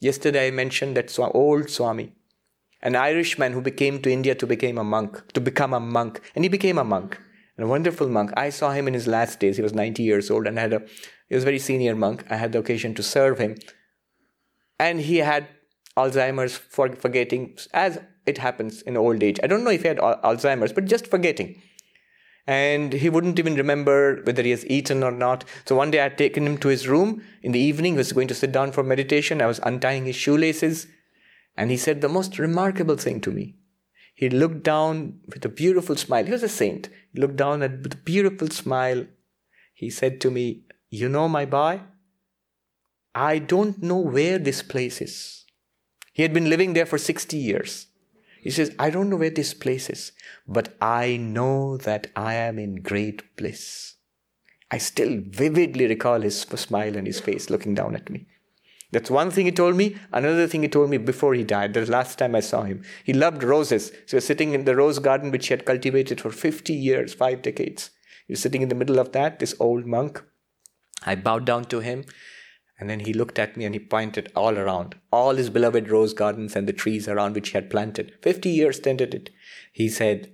[0.00, 2.14] Yesterday I mentioned that old Swami,
[2.82, 6.44] an Irishman who became to India to become a monk, to become a monk, and
[6.44, 7.20] he became a monk,
[7.56, 8.32] a wonderful monk.
[8.36, 9.56] I saw him in his last days.
[9.56, 10.82] He was 90 years old and had a,
[11.28, 12.24] he was a very senior monk.
[12.28, 13.54] I had the occasion to serve him,
[14.80, 15.46] and he had
[15.96, 19.40] Alzheimer's, for forgetting, as it happens in old age.
[19.42, 21.60] I don't know if he had Alzheimer's, but just forgetting
[22.50, 25.44] and he wouldn't even remember whether he has eaten or not.
[25.66, 27.92] So one day I had taken him to his room in the evening.
[27.92, 29.40] He was going to sit down for meditation.
[29.40, 30.88] I was untying his shoelaces,
[31.56, 33.56] and he said the most remarkable thing to me.
[34.14, 36.24] He looked down with a beautiful smile.
[36.24, 36.88] He was a saint.
[37.12, 39.06] He looked down at, with a beautiful smile.
[39.72, 41.82] He said to me, You know, my boy,
[43.14, 45.44] I don't know where this place is.
[46.12, 47.86] He had been living there for 60 years.
[48.42, 50.12] He says, I don't know where this place is,
[50.46, 53.94] but I know that I am in great bliss.
[54.70, 58.26] I still vividly recall his smile and his face looking down at me.
[58.92, 59.96] That's one thing he told me.
[60.12, 62.82] Another thing he told me before he died, the last time I saw him.
[63.04, 63.88] He loved roses.
[63.88, 67.14] So he was sitting in the rose garden which he had cultivated for 50 years,
[67.14, 67.90] five decades.
[68.26, 70.22] He was sitting in the middle of that, this old monk.
[71.04, 72.04] I bowed down to him
[72.80, 76.14] and then he looked at me and he pointed all around, all his beloved rose
[76.14, 78.14] gardens and the trees around which he had planted.
[78.22, 79.28] Fifty years tended it.
[79.70, 80.32] He said,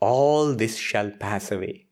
[0.00, 1.86] All this shall pass away.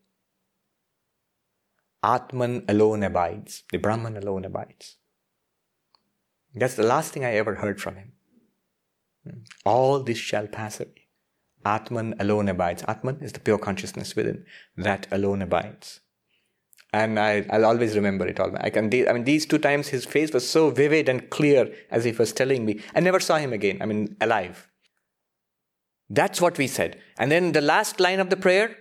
[2.03, 3.63] Atman alone abides.
[3.71, 4.97] The Brahman alone abides.
[6.53, 8.13] That's the last thing I ever heard from him.
[9.65, 11.07] All this shall pass away.
[11.65, 12.83] Atman alone abides.
[12.87, 14.45] Atman is the pure consciousness within.
[14.77, 16.01] That alone abides
[16.91, 18.51] and I, will always remember it all.
[18.59, 18.85] I can.
[19.07, 22.33] I mean, these two times his face was so vivid and clear as he was
[22.33, 22.81] telling me.
[22.95, 23.77] I never saw him again.
[23.81, 24.67] I mean, alive.
[26.09, 26.99] That's what we said.
[27.19, 28.75] And then the last line of the prayer: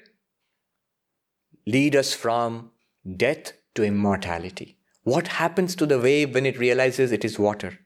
[1.67, 2.71] "Lead us from
[3.17, 7.79] death to immortality." What happens to the wave when it realizes it is water?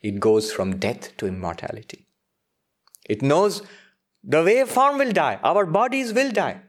[0.00, 2.06] It goes from death to immortality.
[3.08, 3.62] It knows
[4.22, 5.38] the wave form will die.
[5.42, 6.62] Our bodies will die.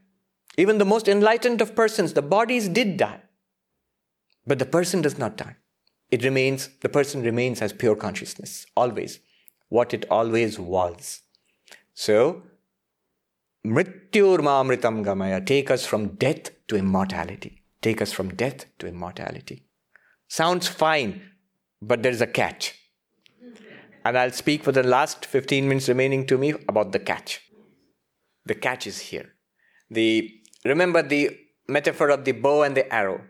[0.58, 3.22] Even the most enlightened of persons, the bodies did die.
[4.46, 5.56] But the person does not die.
[6.10, 9.20] It remains, the person remains as pure consciousness, always,
[9.70, 11.22] what it always was.
[11.94, 12.44] So,
[13.66, 17.62] Mrityur Mamritam Gamaya, take us from death to immortality.
[17.82, 19.66] Take us from death to immortality.
[20.28, 21.22] Sounds fine,
[21.82, 22.76] but there's a catch.
[24.04, 27.42] And I'll speak for the last 15 minutes remaining to me about the catch.
[28.46, 29.34] The catch is here.
[29.90, 31.38] The Remember the
[31.68, 33.22] metaphor of the bow and the arrow.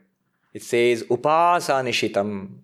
[0.54, 2.60] It says, Upasanishitam.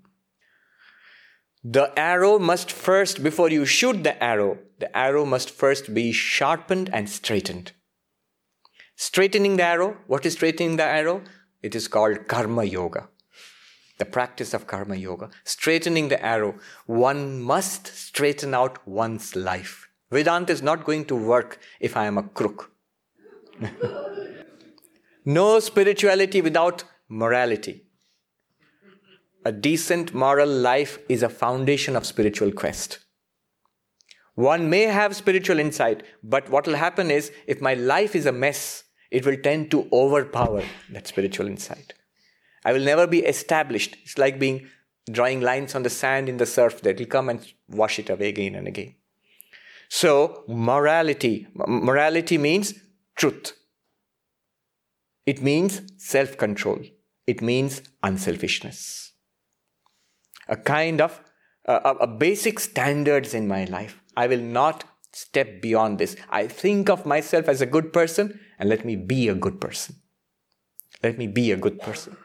[1.64, 6.90] The arrow must first, before you shoot the arrow, the arrow must first be sharpened
[6.94, 7.72] and straightened.
[8.96, 11.22] Straightening the arrow, what is straightening the arrow?
[11.62, 13.10] It is called karma yoga.
[13.98, 16.56] the practice of karma yoga, straightening the arrow.
[16.86, 19.88] One must straighten out one's life.
[20.12, 22.72] Vedanta is not going to work if I am a crook.
[25.28, 27.84] no spirituality without morality.
[29.44, 33.00] A decent moral life is a foundation of spiritual quest.
[34.36, 38.32] One may have spiritual insight, but what will happen is if my life is a
[38.32, 41.94] mess, it will tend to overpower that spiritual insight.
[42.64, 43.98] I will never be established.
[44.04, 44.70] It's like being
[45.12, 48.30] drawing lines on the sand in the surf that will come and wash it away
[48.30, 48.96] again and again.
[49.90, 51.48] So, morality.
[51.54, 52.76] Morality means
[53.18, 53.57] truth.
[55.28, 56.80] It means self control.
[57.28, 59.12] It means unselfishness.
[60.48, 61.22] A kind of
[61.68, 64.02] uh, a basic standards in my life.
[64.16, 66.16] I will not step beyond this.
[66.30, 69.96] I think of myself as a good person and let me be a good person.
[71.04, 72.16] Let me be a good person.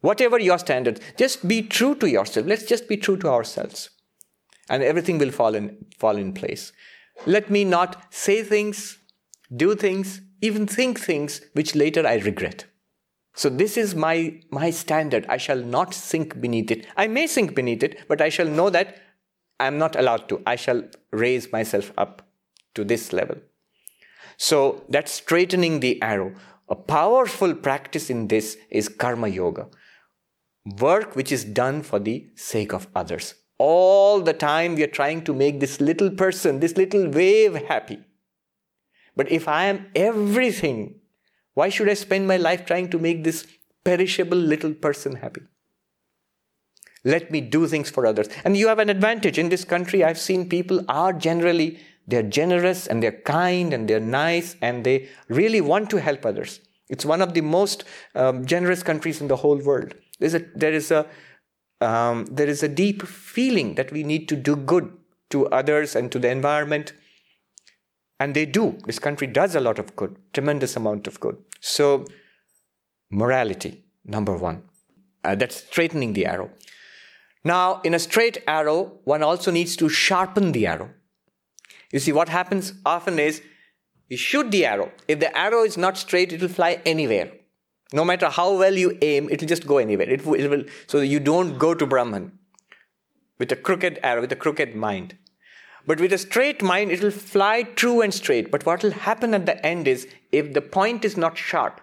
[0.00, 2.46] Whatever your standards, just be true to yourself.
[2.46, 3.90] Let's just be true to ourselves.
[4.70, 6.72] And everything will fall in, fall in place.
[7.26, 8.98] Let me not say things,
[9.54, 12.66] do things, even think things which later I regret.
[13.34, 15.26] So this is my, my standard.
[15.28, 16.86] I shall not sink beneath it.
[16.96, 18.98] I may sink beneath it, but I shall know that
[19.60, 20.42] I'm not allowed to.
[20.46, 20.82] I shall
[21.12, 22.22] raise myself up
[22.74, 23.36] to this level.
[24.36, 26.34] So that's straightening the arrow.
[26.68, 29.68] A powerful practice in this is karma yoga
[30.76, 33.34] work which is done for the sake of others.
[33.58, 38.04] All the time we are trying to make this little person, this little wave happy.
[39.18, 41.00] But if I am everything,
[41.54, 43.48] why should I spend my life trying to make this
[43.82, 45.40] perishable little person happy?
[47.02, 48.28] Let me do things for others.
[48.44, 49.36] And you have an advantage.
[49.36, 53.98] In this country, I've seen people are generally, they're generous and they're kind and they're
[53.98, 56.60] nice and they really want to help others.
[56.88, 57.82] It's one of the most
[58.14, 59.96] um, generous countries in the whole world.
[60.20, 61.06] There's a, there, is a,
[61.80, 64.96] um, there is a deep feeling that we need to do good
[65.30, 66.92] to others and to the environment.
[68.20, 68.78] And they do.
[68.84, 71.36] This country does a lot of good, tremendous amount of good.
[71.60, 72.04] So,
[73.10, 74.62] morality, number one.
[75.24, 76.50] Uh, that's straightening the arrow.
[77.44, 80.90] Now, in a straight arrow, one also needs to sharpen the arrow.
[81.92, 83.42] You see, what happens often is
[84.08, 84.90] you shoot the arrow.
[85.06, 87.30] If the arrow is not straight, it will fly anywhere.
[87.92, 90.08] No matter how well you aim, it will just go anywhere.
[90.08, 92.32] It, it will, so you don't go to Brahman
[93.38, 95.16] with a crooked arrow, with a crooked mind.
[95.88, 98.50] But with a straight mind, it will fly true and straight.
[98.50, 101.80] But what will happen at the end is, if the point is not sharp,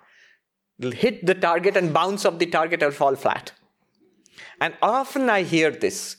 [0.77, 3.53] it will hit the target and bounce off the target and fall flat.
[4.61, 6.17] And often I hear this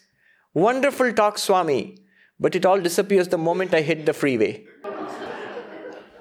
[0.52, 1.98] wonderful talk, Swami,
[2.40, 4.64] but it all disappears the moment I hit the freeway.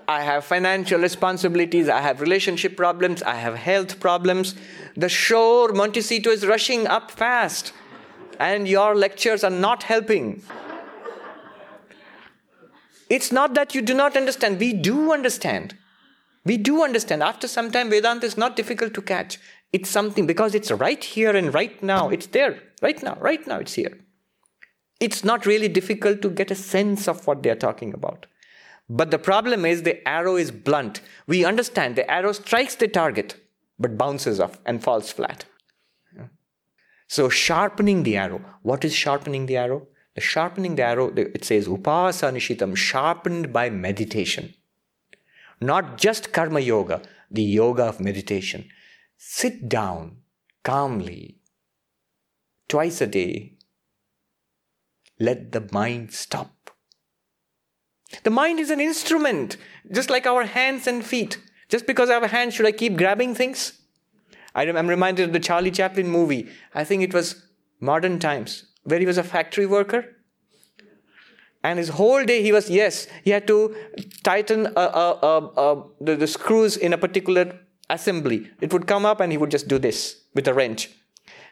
[0.07, 4.53] I have financial responsibilities, I have relationship problems, I have health problems.
[4.95, 7.73] The shore Montecito is rushing up fast,
[8.39, 10.43] and your lectures are not helping.
[13.09, 15.77] It's not that you do not understand, we do understand.
[16.43, 17.23] We do understand.
[17.23, 19.39] After some time, Vedanta is not difficult to catch.
[19.73, 22.09] It's something because it's right here and right now.
[22.09, 23.97] It's there, right now, right now, it's here.
[24.99, 28.27] It's not really difficult to get a sense of what they're talking about.
[28.87, 31.01] But the problem is the arrow is blunt.
[31.27, 33.35] We understand the arrow strikes the target,
[33.79, 35.45] but bounces off and falls flat.
[37.07, 38.41] So, sharpening the arrow.
[38.61, 39.87] What is sharpening the arrow?
[40.15, 44.53] The sharpening the arrow, it says upasanishitam, sharpened by meditation.
[45.61, 48.69] Not just karma yoga, the yoga of meditation.
[49.17, 50.17] Sit down
[50.63, 51.37] calmly
[52.67, 53.53] twice a day.
[55.19, 56.55] Let the mind stop
[58.23, 59.57] the mind is an instrument,
[59.91, 61.39] just like our hands and feet.
[61.69, 63.81] Just because I have a hand, should I keep grabbing things?
[64.53, 66.49] I'm reminded of the Charlie Chaplin movie.
[66.73, 67.45] I think it was
[67.79, 70.15] Modern Times, where he was a factory worker.
[71.63, 73.75] And his whole day he was, yes, he had to
[74.23, 77.59] tighten uh, uh, uh, the, the screws in a particular
[77.89, 78.51] assembly.
[78.61, 80.91] It would come up and he would just do this with a wrench.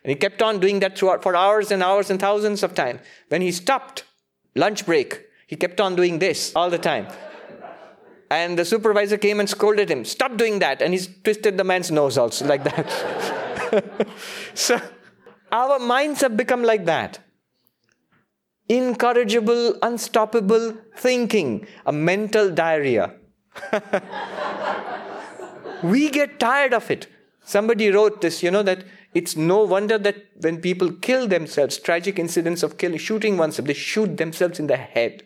[0.04, 3.02] And he kept on doing that throughout for hours and hours and thousands of times.
[3.30, 4.04] When he stopped,
[4.56, 7.08] lunch break, he kept on doing this all the time.
[8.30, 10.82] And the supervisor came and scolded him, Stop doing that.
[10.82, 14.08] And he twisted the man's nose also, like that.
[14.54, 14.82] so
[15.54, 17.20] our minds have become like that
[18.70, 23.14] incorrigible, unstoppable thinking, a mental diarrhea.
[25.84, 27.08] we get tired of it.
[27.44, 32.18] Somebody wrote this, you know, that it's no wonder that when people kill themselves, tragic
[32.18, 35.24] incidents of killing, shooting oneself, they shoot themselves in the head.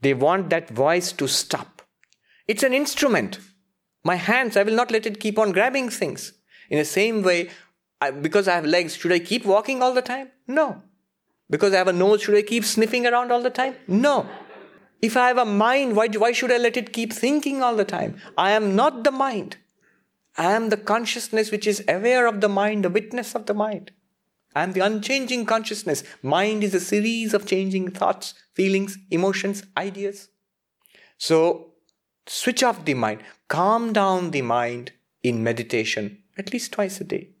[0.00, 1.82] They want that voice to stop.
[2.46, 3.38] It's an instrument.
[4.02, 6.32] My hands, I will not let it keep on grabbing things.
[6.68, 7.50] In the same way,
[8.04, 10.30] I, because I have legs, should I keep walking all the time?
[10.46, 10.82] No.
[11.50, 13.74] Because I have a nose, should I keep sniffing around all the time?
[13.86, 14.26] No.
[15.02, 17.84] If I have a mind, why, why should I let it keep thinking all the
[17.84, 18.16] time?
[18.38, 19.56] I am not the mind.
[20.36, 23.92] I am the consciousness which is aware of the mind, the witness of the mind.
[24.54, 26.04] I am the unchanging consciousness.
[26.22, 30.28] Mind is a series of changing thoughts, feelings, emotions, ideas.
[31.18, 31.72] So,
[32.26, 34.92] switch off the mind, calm down the mind
[35.22, 37.33] in meditation at least twice a day.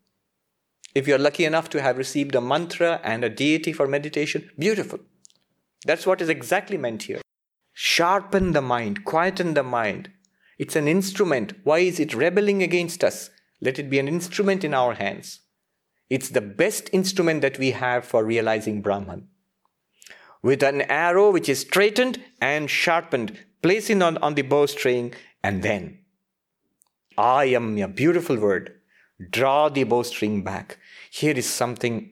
[0.94, 5.00] If you're lucky enough to have received a mantra and a deity for meditation, beautiful.
[5.84, 7.20] That's what is exactly meant here.
[7.72, 10.10] Sharpen the mind, quieten the mind.
[10.56, 11.54] It's an instrument.
[11.64, 13.30] Why is it rebelling against us?
[13.60, 15.40] Let it be an instrument in our hands.
[16.08, 19.28] It's the best instrument that we have for realizing Brahman.
[20.42, 25.62] With an arrow which is straightened and sharpened, place it on, on the bowstring, and
[25.62, 25.98] then
[27.18, 28.74] I am a beautiful word.
[29.30, 30.78] Draw the bowstring back.
[31.16, 32.10] Here is something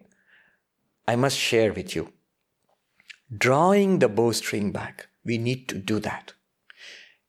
[1.09, 2.12] I must share with you.
[3.36, 6.34] Drawing the bowstring back, we need to do that.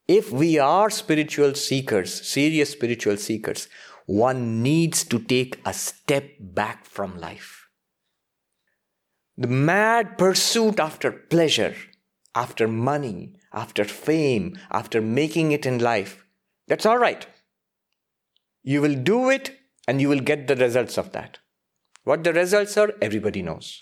[0.08, 3.70] If we are spiritual seekers, serious spiritual seekers,
[4.06, 7.68] one needs to take a step back from life.
[9.36, 11.76] The mad pursuit after pleasure,
[12.36, 16.24] after money, after fame, after making it in life,
[16.68, 17.26] that's all right.
[18.62, 19.58] You will do it
[19.88, 21.40] and you will get the results of that.
[22.04, 23.82] What the results are, everybody knows.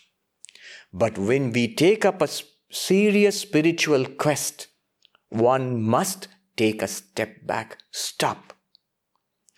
[0.93, 2.29] But when we take up a
[2.69, 4.67] serious spiritual quest,
[5.29, 8.53] one must take a step back, stop.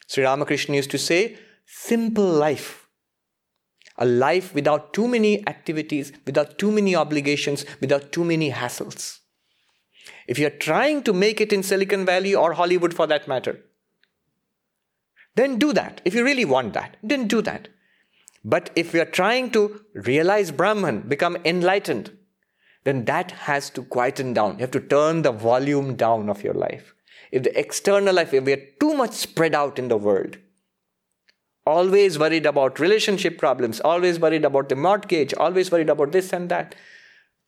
[0.08, 2.88] Sri Ramakrishna used to say, simple life.
[3.98, 9.20] A life without too many activities, without too many obligations, without too many hassles.
[10.28, 13.60] If you're trying to make it in Silicon Valley or Hollywood for that matter,
[15.36, 16.02] then do that.
[16.06, 17.68] If you really want that, then do that.
[18.44, 22.18] But if we are trying to realize Brahman, become enlightened,
[22.84, 24.56] then that has to quieten down.
[24.56, 26.94] You have to turn the volume down of your life.
[27.32, 30.38] If the external life, if we are too much spread out in the world,
[31.66, 36.50] always worried about relationship problems, always worried about the mortgage, always worried about this and
[36.50, 36.76] that,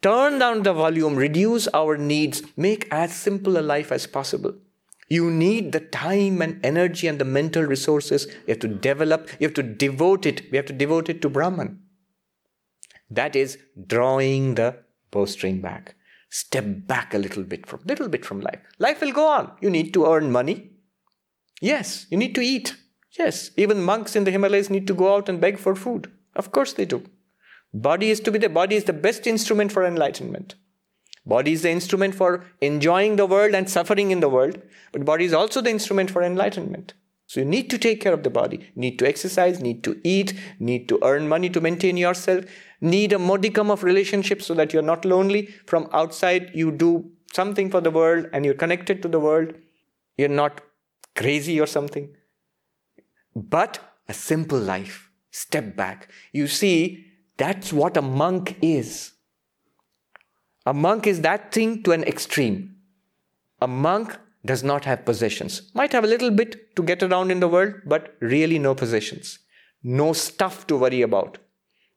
[0.01, 4.53] turn down the volume, reduce our needs, make as simple a life as possible.
[5.07, 9.47] You need the time and energy and the mental resources you have to develop, you
[9.47, 10.49] have to devote it.
[10.51, 11.81] We have to devote it to Brahman.
[13.09, 14.77] That is drawing the
[15.11, 15.95] bowstring back.
[16.29, 18.59] Step back a little bit from little bit from life.
[18.79, 19.51] Life will go on.
[19.61, 20.71] You need to earn money.
[21.61, 22.75] Yes, you need to eat.
[23.17, 26.11] Yes, even monks in the Himalayas need to go out and beg for food.
[26.35, 27.03] Of course they do.
[27.73, 30.55] Body is to be the body is the best instrument for enlightenment.
[31.25, 34.61] Body is the instrument for enjoying the world and suffering in the world,
[34.91, 36.93] but body is also the instrument for enlightenment.
[37.27, 40.39] So you need to take care of the body, need to exercise, need to eat,
[40.59, 42.45] need to earn money to maintain yourself,
[42.79, 45.47] need a modicum of relationships so that you're not lonely.
[45.65, 49.55] From outside, you do something for the world and you're connected to the world.
[50.17, 50.61] You're not
[51.15, 52.15] crazy or something.
[53.35, 55.09] But a simple life.
[55.31, 56.09] Step back.
[56.31, 57.05] You see,
[57.37, 59.14] that's what a monk is.
[60.67, 62.75] A monk is that thing to an extreme.
[63.61, 65.61] A monk does not have possessions.
[65.75, 69.37] Might have a little bit to get around in the world, but really no possessions.
[69.83, 71.37] No stuff to worry about.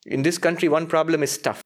[0.05, 1.63] In this country, one problem is stuff.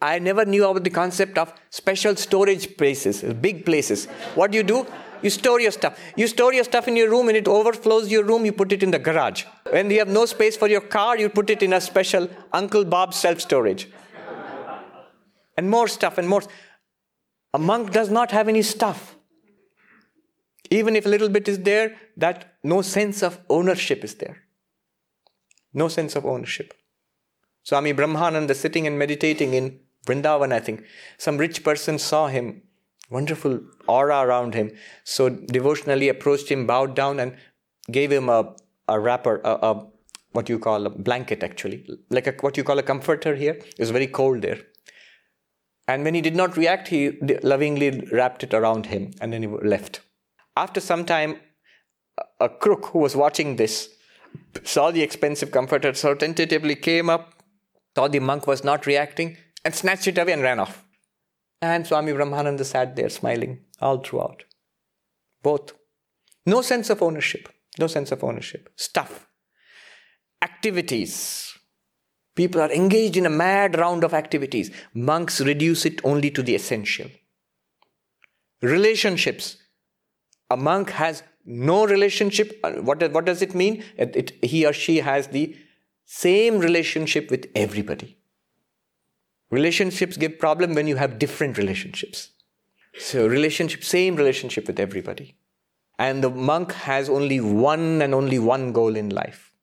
[0.00, 4.06] I never knew about the concept of special storage places, big places.
[4.36, 4.86] What do you do?
[5.20, 5.98] You store your stuff.
[6.14, 8.84] You store your stuff in your room and it overflows your room, you put it
[8.84, 9.44] in the garage.
[9.70, 12.84] When you have no space for your car, you put it in a special Uncle
[12.84, 13.88] Bob self storage
[15.56, 16.42] and more stuff and more.
[17.52, 19.16] A monk does not have any stuff.
[20.70, 24.38] Even if a little bit is there, that no sense of ownership is there.
[25.72, 26.74] No sense of ownership.
[27.62, 30.84] Swami Brahmananda sitting and meditating in Vrindavan, I think.
[31.18, 32.62] Some rich person saw him,
[33.10, 34.70] wonderful aura around him.
[35.04, 37.36] So devotionally approached him, bowed down, and
[37.90, 38.54] gave him a,
[38.88, 39.86] a wrapper, a, a
[40.32, 43.54] what you call a blanket actually, like a, what you call a comforter here.
[43.54, 44.58] It was very cold there.
[45.86, 49.48] And when he did not react, he lovingly wrapped it around him and then he
[49.48, 50.00] left.
[50.56, 51.40] After some time,
[52.40, 53.90] a crook who was watching this
[54.62, 57.34] saw the expensive comforter, so tentatively came up,
[57.94, 60.84] saw the monk was not reacting, and snatched it away and ran off.
[61.60, 64.44] And Swami Brahmananda sat there smiling all throughout.
[65.42, 65.72] Both.
[66.46, 67.48] No sense of ownership.
[67.78, 68.70] No sense of ownership.
[68.76, 69.28] Stuff.
[70.42, 71.53] Activities
[72.34, 74.70] People are engaged in a mad round of activities.
[74.92, 77.08] Monks reduce it only to the essential.
[78.60, 79.56] Relationships.
[80.50, 82.58] A monk has no relationship.
[82.64, 83.84] Uh, what, what does it mean?
[83.96, 85.56] It, it, he or she has the
[86.06, 88.16] same relationship with everybody.
[89.50, 92.30] Relationships give problem when you have different relationships.
[92.98, 95.36] So relationship, same relationship with everybody.
[95.98, 99.53] And the monk has only one and only one goal in life.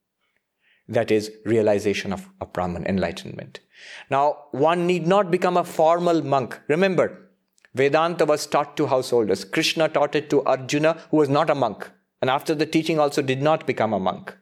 [0.91, 3.61] That is realization of, a Brahman enlightenment.
[4.09, 6.59] Now, one need not become a formal monk.
[6.67, 7.29] Remember,
[7.73, 9.45] Vedanta was taught to householders.
[9.45, 11.89] Krishna taught it to Arjuna, who was not a monk.
[12.21, 14.35] And after the teaching also did not become a monk.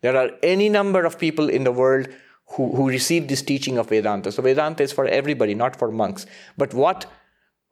[0.00, 2.08] There are any number of people in the world
[2.52, 4.32] who, who received this teaching of Vedanta.
[4.32, 6.24] So Vedanta is for everybody, not for monks.
[6.56, 7.04] But what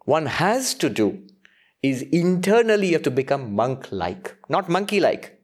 [0.04, 1.22] one has to do
[1.82, 5.35] is internally you have to become monk-like, not monkey-like.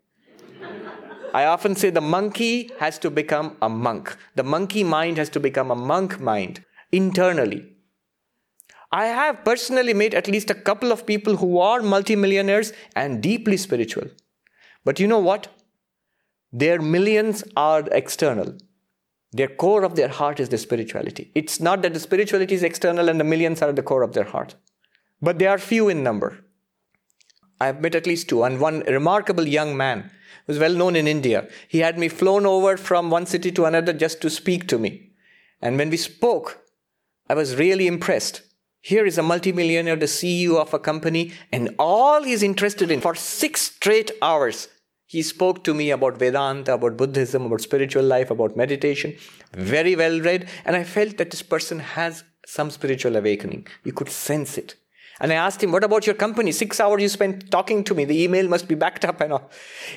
[1.33, 4.17] I often say the monkey has to become a monk.
[4.35, 7.73] The monkey mind has to become a monk mind internally.
[8.91, 13.57] I have personally met at least a couple of people who are multimillionaires and deeply
[13.57, 14.09] spiritual.
[14.85, 15.49] But you know what?
[16.53, 18.59] Their millions are external.
[19.33, 21.33] Their core of their heart is the spirituality.
[21.35, 24.25] It's not that the spirituality is external and the millions are the core of their
[24.25, 24.57] heart.
[25.23, 26.45] But they are few in number.
[27.59, 30.11] I've met at least two, and one remarkable young man
[30.47, 31.49] who's well known in India.
[31.69, 35.11] He had me flown over from one city to another just to speak to me.
[35.61, 36.63] And when we spoke,
[37.29, 38.43] I was really impressed.
[38.81, 43.15] Here is a multimillionaire, the CEO of a company, and all he's interested in for
[43.15, 44.69] six straight hours
[45.13, 49.15] he spoke to me about Vedanta, about Buddhism, about spiritual life, about meditation.
[49.53, 50.49] Very well read.
[50.65, 53.67] And I felt that this person has some spiritual awakening.
[53.85, 54.75] You could sense it.
[55.23, 56.53] And I asked him, What about your company?
[56.53, 58.05] Six hours you spent talking to me.
[58.05, 59.51] The email must be backed up and all.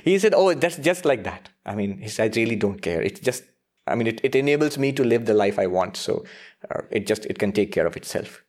[0.03, 1.49] He said, Oh, that's just like that.
[1.65, 3.01] I mean, he said, I really don't care.
[3.01, 3.43] It's just,
[3.87, 5.97] I mean, it, it enables me to live the life I want.
[5.97, 6.23] So
[6.71, 8.43] uh, it just, it can take care of itself.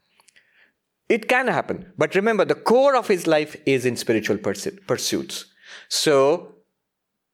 [1.09, 1.93] It can happen.
[1.97, 5.47] But remember, the core of his life is in spiritual pursuits.
[5.89, 6.57] So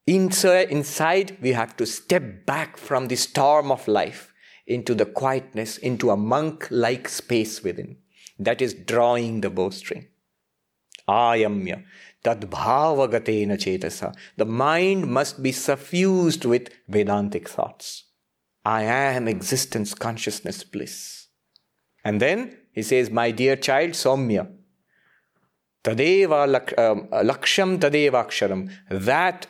[0.06, 4.32] Inside, we have to step back from the storm of life
[4.66, 7.96] into the quietness, into a monk like space within.
[8.44, 10.06] That is drawing the bowstring.
[11.08, 11.84] Ayamya.
[12.24, 14.14] Tadbhavagatena chetasa.
[14.36, 18.04] The mind must be suffused with Vedantic thoughts.
[18.64, 21.26] I am existence, consciousness, bliss.
[22.04, 24.50] And then he says, My dear child, Somya.
[25.84, 26.44] Tadeva
[26.78, 28.70] um, laksham tadeva aksharam.
[28.88, 29.48] That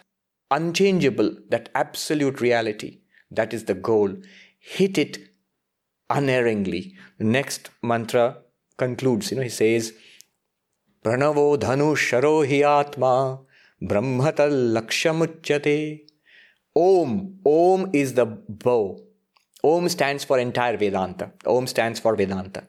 [0.50, 3.00] unchangeable, that absolute reality.
[3.30, 4.16] That is the goal.
[4.58, 5.18] Hit it
[6.08, 6.94] unerringly.
[7.18, 8.38] Next mantra
[8.84, 9.92] concludes, you know, he says,
[11.04, 13.14] Pranavo dhanu sharo hi atma
[13.92, 15.78] brahmatal lakshamuchyate.
[16.74, 17.38] Om.
[17.44, 18.98] Om is the bow.
[19.62, 21.32] Om stands for entire Vedanta.
[21.46, 22.62] Om stands for Vedanta.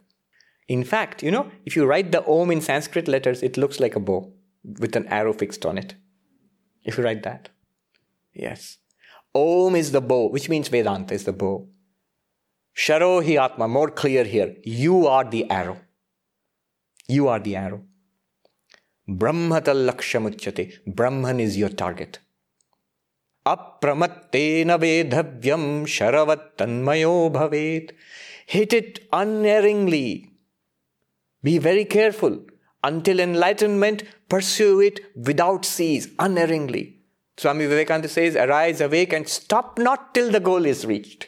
[0.68, 3.95] In fact, you know, if you write the Om in Sanskrit letters, it looks like
[3.95, 4.32] a bow
[4.80, 5.95] with an arrow fixed on it.
[6.84, 7.49] If you write that.
[8.34, 8.78] Yes.
[9.36, 11.68] Om is the bow, which means Vedanta is the bow.
[12.76, 14.55] Sharo hi Atma, more clear here.
[14.64, 15.80] You are the arrow.
[17.07, 17.83] You are the arrow.
[19.07, 20.85] Brahmatal lakshamuchyate.
[20.85, 22.19] Brahman is your target.
[23.45, 27.91] Apramattena vedhavyam sharavat tanmayo bhavet.
[28.45, 30.31] Hit it unerringly.
[31.41, 32.39] Be very careful.
[32.83, 36.99] Until enlightenment, pursue it without cease, unerringly.
[37.37, 41.27] Swami Vivekananda says, arise, awake, and stop not till the goal is reached.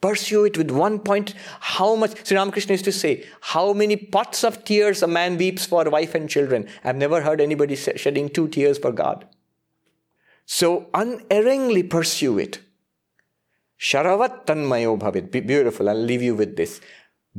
[0.00, 1.34] Pursue it with one point.
[1.60, 5.66] How much, Sri Ramakrishna used to say, how many pots of tears a man weeps
[5.66, 6.68] for wife and children.
[6.84, 9.26] I've never heard anybody shedding two tears for God.
[10.44, 12.60] So unerringly pursue it.
[13.80, 15.30] Sharavat tanmayo bhavet.
[15.30, 15.88] Beautiful.
[15.88, 16.80] I'll leave you with this.